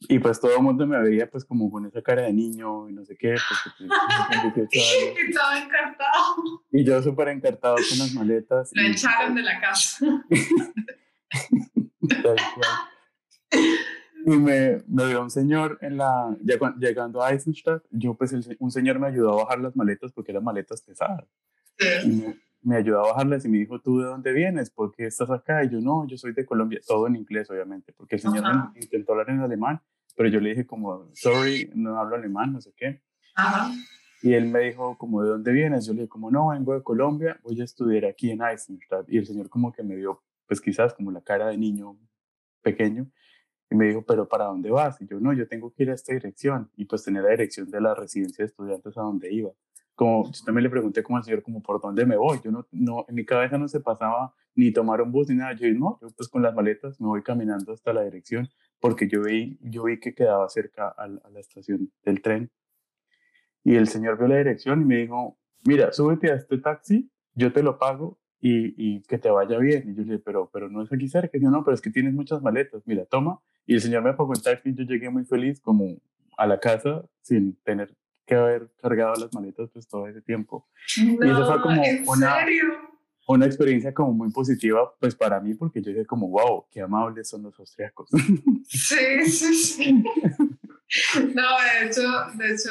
[0.00, 2.92] Y pues todo el mundo me veía pues como con esa cara de niño y
[2.92, 3.34] no sé qué.
[3.34, 3.60] Pues,
[4.72, 4.80] y
[5.28, 6.64] estaba encartado.
[6.72, 8.70] Y yo súper encartado con las maletas.
[8.74, 10.24] Lo echaron de la casa.
[14.26, 18.72] y me, me vio un señor en la, ya, llegando a Eisenstadt, yo pues un
[18.72, 21.24] señor me ayudó a bajar las maletas porque eran maletas pesadas.
[22.04, 24.70] Me, me, ayudó a bajarlas y me dijo, ¿tú de dónde vienes?
[24.70, 25.62] ¿Por qué estás acá?
[25.62, 26.80] Y yo, no, yo soy de Colombia.
[26.84, 28.42] Todo en inglés, obviamente, porque el señor
[28.74, 29.80] me intentó hablar en alemán,
[30.16, 33.02] pero yo le dije como, sorry, no hablo alemán, no sé qué.
[33.36, 33.70] Ajá.
[34.22, 35.86] Y él me dijo, como, ¿de dónde vienes?
[35.86, 39.08] Yo le dije, como, no, vengo de Colombia, voy a estudiar aquí en Eisenstadt.
[39.08, 41.96] Y el señor como que me vio, pues quizás como la cara de niño
[42.62, 43.08] pequeño,
[43.70, 45.00] y me dijo, pero ¿para dónde vas?
[45.00, 46.70] Y yo, no, yo tengo que ir a esta dirección.
[46.76, 49.50] Y pues tenía la dirección de la residencia de estudiantes a donde iba.
[49.94, 52.38] Como, yo también le pregunté como al señor, como, ¿por dónde me voy?
[52.44, 55.54] Yo no, no, en mi cabeza no se pasaba ni tomar un bus ni nada.
[55.54, 58.48] Yo, no, yo pues con las maletas me voy caminando hasta la dirección
[58.78, 62.50] porque yo vi, yo vi que quedaba cerca a, a la estación del tren.
[63.64, 67.52] Y el señor vio la dirección y me dijo, mira, súbete a este taxi, yo
[67.52, 69.90] te lo pago y, y, que te vaya bien.
[69.90, 71.36] Y yo le dije, pero, pero no es aquí cerca.
[71.36, 72.82] Y yo, no, pero es que tienes muchas maletas.
[72.86, 73.40] Mira, toma.
[73.66, 75.96] Y el señor me taxi y yo llegué muy feliz como
[76.36, 80.68] a la casa sin tener que haber cargado las maletas pues todo ese tiempo.
[80.98, 82.36] No, y eso fue como ¿en una,
[83.26, 87.28] una experiencia como muy positiva pues para mí porque yo dije como, wow, qué amables
[87.28, 88.08] son los austriacos.
[88.68, 90.04] Sí, sí, sí.
[91.34, 92.02] No, de hecho,
[92.34, 92.70] de hecho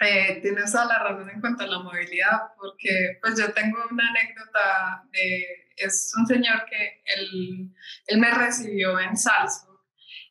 [0.00, 4.08] eh, tienes toda la razón en cuanto a la movilidad, porque pues yo tengo una
[4.08, 5.44] anécdota de,
[5.76, 7.74] es un señor que él,
[8.06, 9.73] él me recibió en Salzburg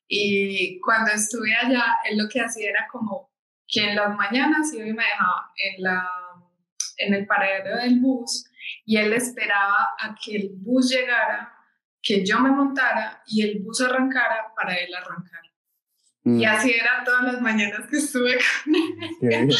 [0.07, 3.31] y cuando estuve allá, él lo que hacía era como
[3.67, 6.09] que en las mañanas iba y me dejaba en, la,
[6.97, 8.45] en el paradero del bus
[8.85, 11.53] y él esperaba a que el bus llegara,
[12.01, 15.41] que yo me montara y el bus arrancara para él arrancar.
[16.25, 16.39] Mm.
[16.39, 18.75] Y así era todas las mañanas que estuve con
[19.31, 19.49] él.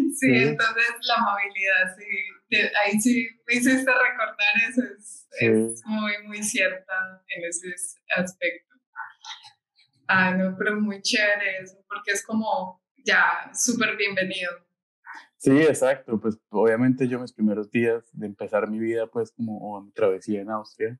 [0.00, 0.12] Sí.
[0.14, 5.82] Sí, entonces la movilidad, sí, ahí sí me hiciste recordar eso, es, es Sí.
[5.86, 7.68] muy, muy cierta en ese
[8.16, 8.69] aspecto.
[10.36, 14.50] No, pero muy chévere eso, porque es como ya súper bienvenido.
[15.36, 16.20] Sí, exacto.
[16.20, 20.40] Pues obviamente yo mis primeros días de empezar mi vida pues como o mi travesía
[20.42, 20.98] en Austria,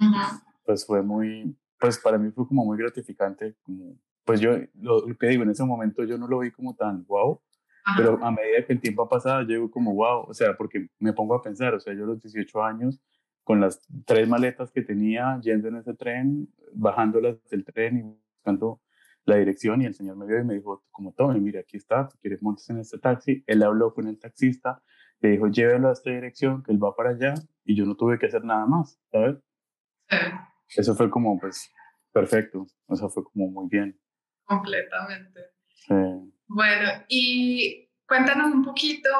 [0.00, 0.42] Ujú.
[0.64, 3.54] pues fue muy, pues para mí fue como muy gratificante.
[3.62, 6.74] Como, pues yo, lo, lo que digo, en ese momento yo no lo vi como
[6.74, 7.40] tan wow,
[7.84, 7.96] Ajá.
[7.96, 10.88] pero a medida que el tiempo ha pasado, yo digo como wow, o sea, porque
[10.98, 13.00] me pongo a pensar, o sea, yo a los 18 años,
[13.44, 18.80] con las tres maletas que tenía, yendo en ese tren, bajándolas del tren y buscando
[19.24, 22.08] la dirección, y el señor me vio y me dijo, como tome, mire, aquí está,
[22.08, 23.44] si quieres montes en este taxi.
[23.46, 24.82] Él habló con el taxista,
[25.20, 28.18] le dijo, llévelo a esta dirección, que él va para allá, y yo no tuve
[28.18, 29.36] que hacer nada más, ¿sabes?
[30.66, 31.70] Sí, Eso fue como, pues,
[32.12, 33.98] perfecto, o sea, fue como muy bien.
[34.44, 35.40] completamente.
[35.74, 35.94] Sí.
[36.46, 39.10] Bueno, y cuéntanos un poquito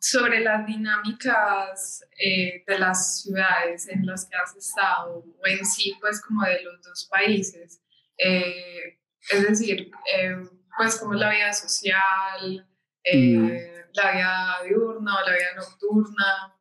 [0.00, 5.94] sobre las dinámicas eh, de las ciudades en las que has estado, o en sí,
[5.98, 7.80] pues como de los dos países.
[8.18, 8.98] Eh,
[9.30, 10.36] es decir, eh,
[10.76, 12.68] pues como la vida social,
[13.04, 16.58] eh, la vida diurna o la vida nocturna.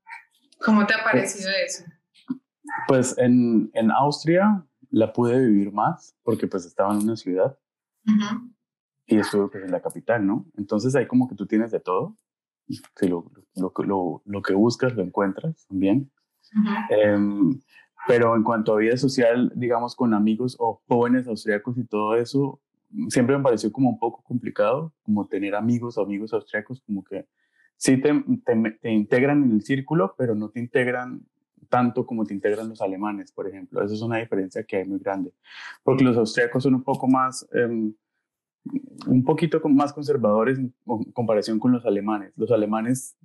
[0.63, 1.83] ¿Cómo te ha parecido eso?
[2.87, 7.57] Pues en, en Austria la pude vivir más porque pues estaba en una ciudad
[9.07, 10.45] y estuve pues en la capital, ¿no?
[10.57, 12.15] Entonces ahí como que tú tienes de todo,
[12.95, 16.11] que lo, lo, lo, lo que buscas lo encuentras también.
[16.89, 17.59] Em,
[18.07, 22.61] pero en cuanto a vida social, digamos, con amigos o jóvenes austriacos y todo eso,
[23.09, 27.25] siempre me pareció como un poco complicado, como tener amigos o amigos austriacos, como que
[27.77, 28.13] sí te,
[28.45, 31.25] te, te integran en el círculo, pero no te integran
[31.69, 33.83] tanto como te integran los alemanes, por ejemplo.
[33.83, 35.33] Eso es una diferencia que hay muy grande,
[35.83, 37.93] porque los austriacos son un poco más, em,
[39.07, 40.73] un poquito más conservadores en
[41.13, 42.33] comparación con los alemanes.
[42.37, 43.15] Los alemanes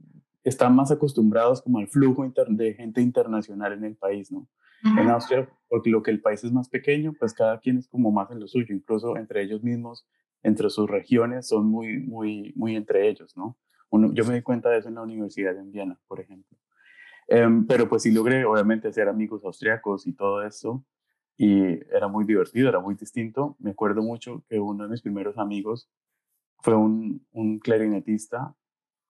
[0.42, 4.48] están más acostumbrados como al flujo de gente internacional en el país, ¿no?
[4.82, 5.10] En.
[5.10, 8.30] Austria, porque lo que el país es más pequeño, pues cada quien es como más
[8.30, 10.06] en lo suyo, incluso entre ellos mismos,
[10.42, 13.58] entre sus regiones, son muy, muy, muy entre ellos, ¿no?
[13.90, 16.56] Uno, yo me di cuenta de eso en la universidad en Viena, por ejemplo.
[17.28, 20.84] Em, pero pues sí logré, obviamente, hacer amigos austriacos y todo eso.
[21.36, 23.56] y era muy divertido, era muy distinto.
[23.58, 25.90] Me acuerdo mucho que uno de mis primeros amigos
[26.58, 28.54] fue un, un clarinetista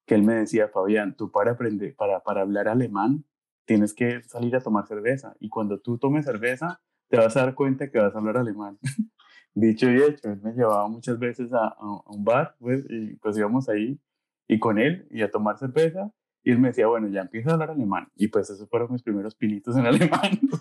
[0.07, 3.25] que él me decía, Fabián, tú para aprender, para, para hablar alemán,
[3.71, 5.37] tienes que salir a tomar cerveza.
[5.39, 8.81] Y cuando tú tomes cerveza, te vas a dar cuenta que vas a hablar alemán.
[9.55, 13.39] Dicho y hecho, él me llevaba muchas veces a, a, un bar, pues, y pues
[13.39, 14.01] íbamos ahí
[14.49, 16.11] y con él y a tomar cerveza.
[16.43, 18.09] Y él me decía, bueno, ya empieza a hablar alemán.
[18.17, 20.41] Y pues esos fueron mis primeros pinitos en alemán.
[20.43, 20.59] no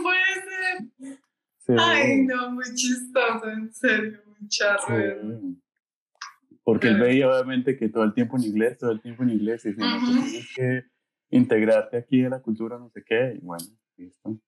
[0.00, 1.76] puede ser.
[1.76, 4.86] Ay, no, muy chistoso, en serio, muy charro.
[6.64, 9.64] Porque él veía obviamente que todo el tiempo en inglés, todo el tiempo en inglés,
[9.64, 10.84] y decía, no, pues tienes que
[11.30, 13.64] integrarte aquí a la cultura, no sé qué, y bueno,
[13.96, 14.40] listo.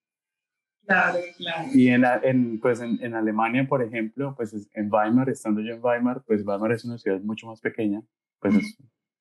[0.86, 1.68] Claro, claro.
[1.74, 5.84] Y en, en pues en, en, Alemania, por ejemplo, pues en Weimar, estando yo en
[5.84, 8.02] Weimar, pues Weimar es una ciudad mucho más pequeña,
[8.40, 8.78] pues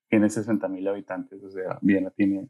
[0.07, 2.49] tiene 60 mil habitantes, o sea, Viena tiene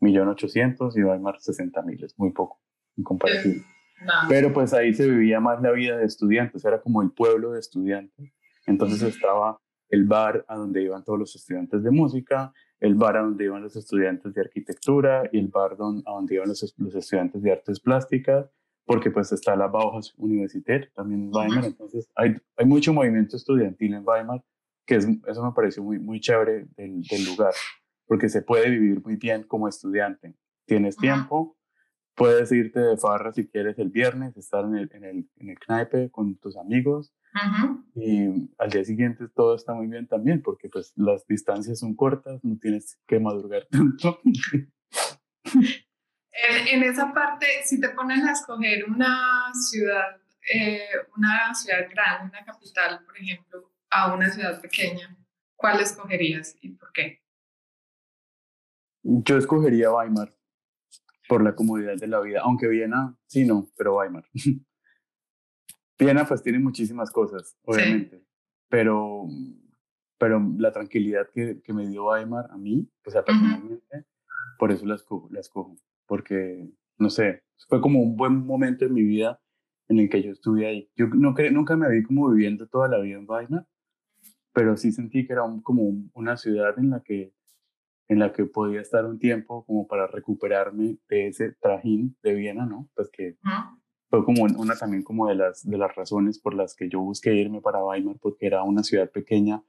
[0.00, 2.60] 1.800.000 y Weimar 60 mil, es muy poco
[2.96, 3.64] en comparación.
[4.28, 7.60] Pero pues ahí se vivía más la vida de estudiantes, era como el pueblo de
[7.60, 8.32] estudiantes.
[8.66, 9.60] Entonces estaba
[9.92, 13.62] el bar a donde iban todos los estudiantes de música, el bar a donde iban
[13.62, 17.78] los estudiantes de arquitectura y el bar a donde iban los, los estudiantes de artes
[17.78, 18.50] plásticas,
[18.86, 23.92] porque pues está la Bauhaus Universität también en Weimar, entonces hay, hay mucho movimiento estudiantil
[23.92, 24.42] en Weimar,
[24.86, 27.52] que es, eso me pareció muy, muy chévere del, del lugar,
[28.06, 30.34] porque se puede vivir muy bien como estudiante.
[30.64, 31.58] Tienes tiempo,
[32.14, 35.58] puedes irte de farra si quieres el viernes, estar en el, en el, en el
[35.58, 37.12] knaipe con tus amigos,
[37.94, 42.42] y al día siguiente todo está muy bien también, porque pues las distancias son cortas,
[42.44, 44.20] no tienes que madrugar tanto.
[46.32, 50.20] En, esa parte, si te ponen a escoger una ciudad,
[50.52, 50.80] eh,
[51.16, 55.16] una ciudad grande, una capital, por ejemplo, a una ciudad pequeña,
[55.56, 57.22] ¿cuál escogerías y por qué?
[59.02, 60.32] Yo escogería Weimar
[61.28, 64.24] por la comodidad de la vida, aunque Viena, sí, no, pero Weimar.
[65.98, 68.24] Viena pues tiene muchísimas cosas, obviamente,
[68.68, 69.26] pero,
[70.18, 74.06] pero la tranquilidad que, que, me dio Weimar a mí, o sea, personalmente,
[74.58, 75.76] por eso la escojo, la escojo,
[76.06, 76.68] porque,
[76.98, 79.40] no sé, fue como un buen momento en mi vida
[79.88, 80.90] en el que yo estuve ahí.
[80.96, 83.66] Yo no nunca me vi como viviendo toda la vida en Weimar,
[84.52, 87.32] pero sí sentí que era como una ciudad en la que
[88.08, 92.66] en la que podía estar un tiempo como para recuperarme de ese trajín de Viena,
[92.66, 92.90] ¿no?
[92.94, 93.36] Pues que
[94.12, 97.34] fue como una también como de las, de las razones por las que yo busqué
[97.34, 99.62] irme para Weimar, porque era una ciudad pequeña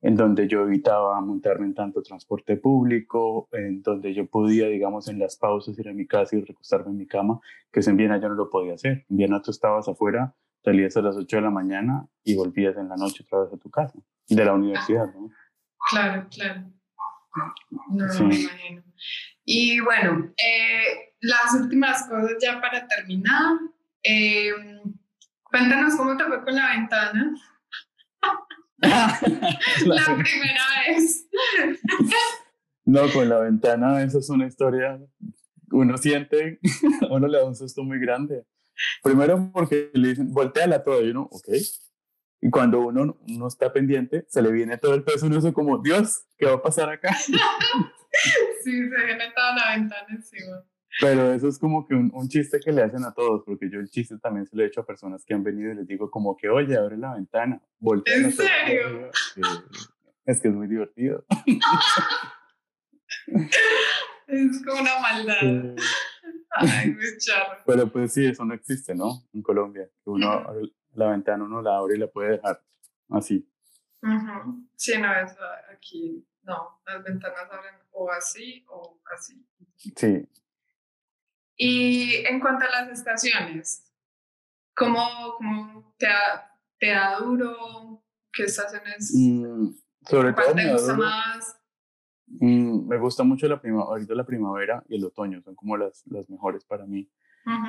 [0.00, 5.18] en donde yo evitaba montarme en tanto transporte público, en donde yo podía, digamos, en
[5.18, 7.40] las pausas ir a mi casa y recostarme en mi cama,
[7.72, 9.04] que en Viena yo no lo podía hacer.
[9.10, 10.32] En Viena tú estabas afuera,
[10.64, 13.56] salías a las 8 de la mañana y volvías en la noche otra vez a
[13.56, 15.28] tu casa, de la universidad, ¿no?
[15.90, 16.70] Claro, claro.
[17.90, 18.84] No, me imagino.
[19.44, 23.58] Y bueno, eh, las últimas cosas ya para terminar.
[24.02, 24.50] Eh,
[25.44, 27.34] cuéntanos cómo te fue con la ventana.
[28.78, 31.28] la primera vez.
[32.84, 35.00] no, con la ventana, eso es una historia.
[35.70, 36.60] Uno siente,
[37.10, 38.46] uno le da un susto muy grande.
[39.02, 41.48] Primero porque le dicen, volteala todo, y uno, ok.
[42.40, 45.52] Y cuando uno no está pendiente, se le viene todo el peso y uno dice
[45.52, 47.12] como, Dios, ¿qué va a pasar acá?
[48.64, 50.64] sí, se viene toda la ventana encima.
[51.00, 53.78] Pero eso es como que un, un, chiste que le hacen a todos, porque yo
[53.78, 56.10] el chiste también se lo he hecho a personas que han venido y les digo
[56.10, 58.16] como que, oye, abre la ventana, voltea.
[58.16, 59.10] ¿En serio?
[60.24, 61.24] Es que es muy divertido.
[64.26, 65.76] es como una maldad.
[66.50, 67.62] Ay, muy charro.
[67.64, 69.22] Pero pues sí, eso no existe, ¿no?
[69.32, 69.88] En Colombia.
[70.04, 70.44] Uno,
[70.94, 72.62] la ventana uno la abre y la puede dejar
[73.10, 73.48] así.
[74.76, 75.38] Sí, no, eso
[75.72, 79.46] aquí no, las ventanas abren o así o así.
[79.76, 80.28] Sí,
[81.58, 83.84] y en cuanto a las estaciones,
[84.76, 85.00] ¿cómo,
[85.36, 88.04] cómo te, da, te, da, duro?
[88.32, 89.12] ¿Qué estaciones?
[89.12, 89.70] Mm,
[90.08, 91.60] sobre todo te gusta más?
[92.28, 96.06] Mm, me gusta mucho la primavera, ahorita la primavera y el otoño, son como las,
[96.06, 97.10] las mejores para mí.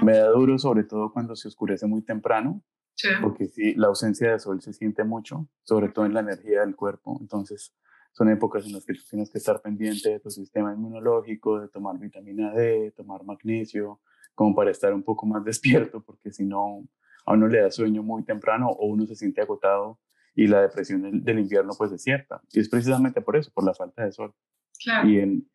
[0.04, 2.62] Me da duro sobre todo cuando se oscurece muy temprano,
[2.96, 3.08] sí.
[3.22, 6.76] porque sí, la ausencia de sol se siente mucho, sobre todo en la energía del
[6.76, 7.18] cuerpo.
[7.22, 7.74] Entonces,
[8.12, 11.68] son épocas en las que tú tienes que estar pendiente de tu sistema inmunológico, de
[11.70, 14.00] tomar vitamina D, de tomar magnesio,
[14.36, 16.84] como para estar un poco más despierto, porque si no,
[17.26, 20.00] a uno le da sueño muy temprano o uno se siente agotado
[20.36, 22.42] y la depresión del, del invierno pues es cierta.
[22.52, 24.34] Y es precisamente por eso, por la falta de sol.
[24.82, 25.08] Claro.
[25.10, 25.50] Y, en,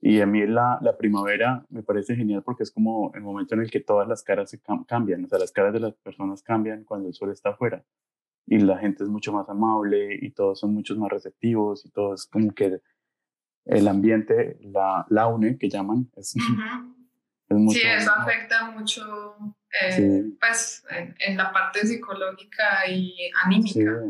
[0.00, 3.62] y a mí la, la primavera me parece genial porque es como el momento en
[3.62, 6.84] el que todas las caras se cambian, o sea, las caras de las personas cambian
[6.84, 7.82] cuando el sol está afuera
[8.46, 12.14] y la gente es mucho más amable y todos son muchos más receptivos y todo
[12.14, 12.80] es como que
[13.64, 16.30] el ambiente, la, la une que llaman, es,
[17.70, 19.36] sí, eso afecta mucho
[19.82, 20.84] eh, pues,
[21.18, 24.02] en, la parte psicológica y anímica.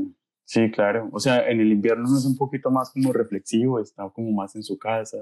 [0.45, 0.71] Sí.
[0.71, 1.09] claro.
[1.13, 4.63] O sea, en el invierno es un poquito más como reflexivo, está como más en
[4.63, 5.19] su casa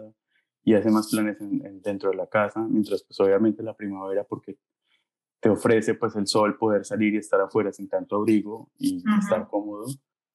[0.65, 1.37] y hace más planes
[1.83, 4.59] dentro de la casa, mientras pues obviamente la primavera porque
[5.45, 9.47] te ofrece pues el sol poder salir y estar afuera sin tanto abrigo y estar
[9.47, 9.84] cómodo,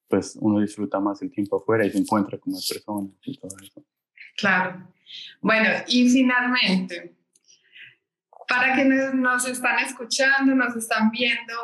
[0.07, 3.57] pues uno disfruta más el tiempo afuera y se encuentra con las personas y todo
[3.59, 3.83] eso.
[4.37, 4.93] Claro.
[5.41, 7.17] Bueno, y finalmente,
[8.47, 11.55] para quienes nos están escuchando, nos están viendo,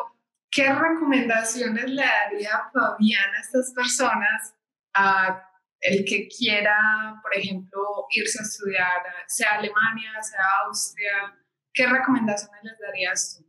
[0.50, 4.56] ¿qué recomendaciones le daría Fabián a estas personas,
[4.96, 5.48] a
[5.82, 11.45] el que quiera, por ejemplo, irse a estudiar, sea Alemania, sea Austria?
[11.76, 13.46] ¿Qué recomendaciones les darías tú?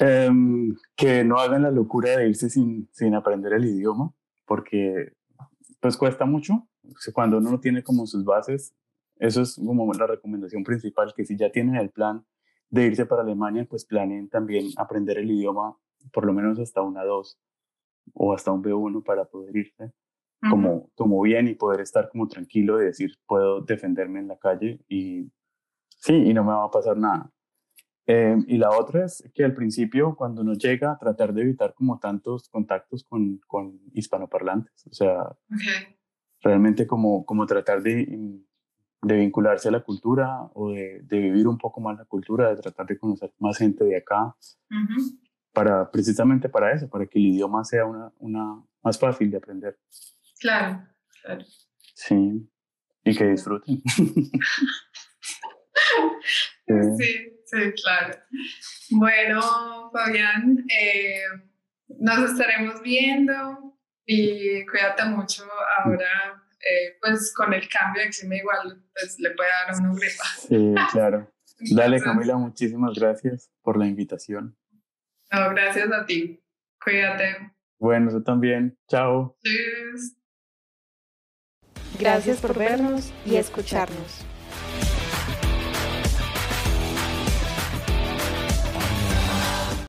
[0.00, 4.12] Em, que no hagan la locura de irse sin, sin aprender el idioma,
[4.46, 5.12] porque
[5.80, 6.68] pues cuesta mucho.
[7.12, 8.74] Cuando uno no tiene como sus bases,
[9.16, 12.24] eso es como la recomendación principal, que si ya tienen el plan
[12.70, 15.76] de irse para Alemania, pues planeen también aprender el idioma
[16.12, 17.38] por lo menos hasta una 2
[18.14, 19.92] o hasta un B1 para poder irse
[20.48, 24.80] como, como bien y poder estar como tranquilo de decir, puedo defenderme en la calle
[24.88, 25.30] y
[25.98, 27.30] sí, y no me va a pasar nada.
[28.06, 31.98] Em, y la otra es que al principio, cuando uno llega, tratar de evitar como
[31.98, 34.86] tantos contactos con, con hispanoparlantes.
[34.86, 35.36] O sea,
[36.40, 38.06] realmente como, como tratar de
[39.02, 42.60] de vincularse a la cultura o de, de, vivir un poco más la cultura, de
[42.60, 44.34] tratar de conocer más gente de acá,
[45.52, 49.78] para, precisamente para eso, para que el idioma sea una, una más fácil de aprender.
[50.40, 50.84] Claro,
[51.22, 51.44] claro.
[51.94, 52.48] Sí,
[53.04, 53.82] y que disfruten.
[56.66, 58.18] sí, sí, claro.
[58.90, 61.22] Bueno, Fabián, eh,
[61.88, 65.44] nos estaremos viendo y cuídate mucho
[65.78, 69.94] ahora eh, pues con el cambio de clima igual pues le puede dar a uno
[69.94, 70.24] gripa.
[70.38, 71.32] Sí, claro.
[71.74, 74.56] Dale Camila, muchísimas gracias por la invitación.
[75.30, 76.42] No, gracias a ti.
[76.82, 77.52] Cuídate.
[77.78, 78.78] Bueno, yo también.
[78.88, 79.36] Chao.
[79.42, 80.16] Cheers.
[81.98, 84.24] Gracias por vernos y escucharnos.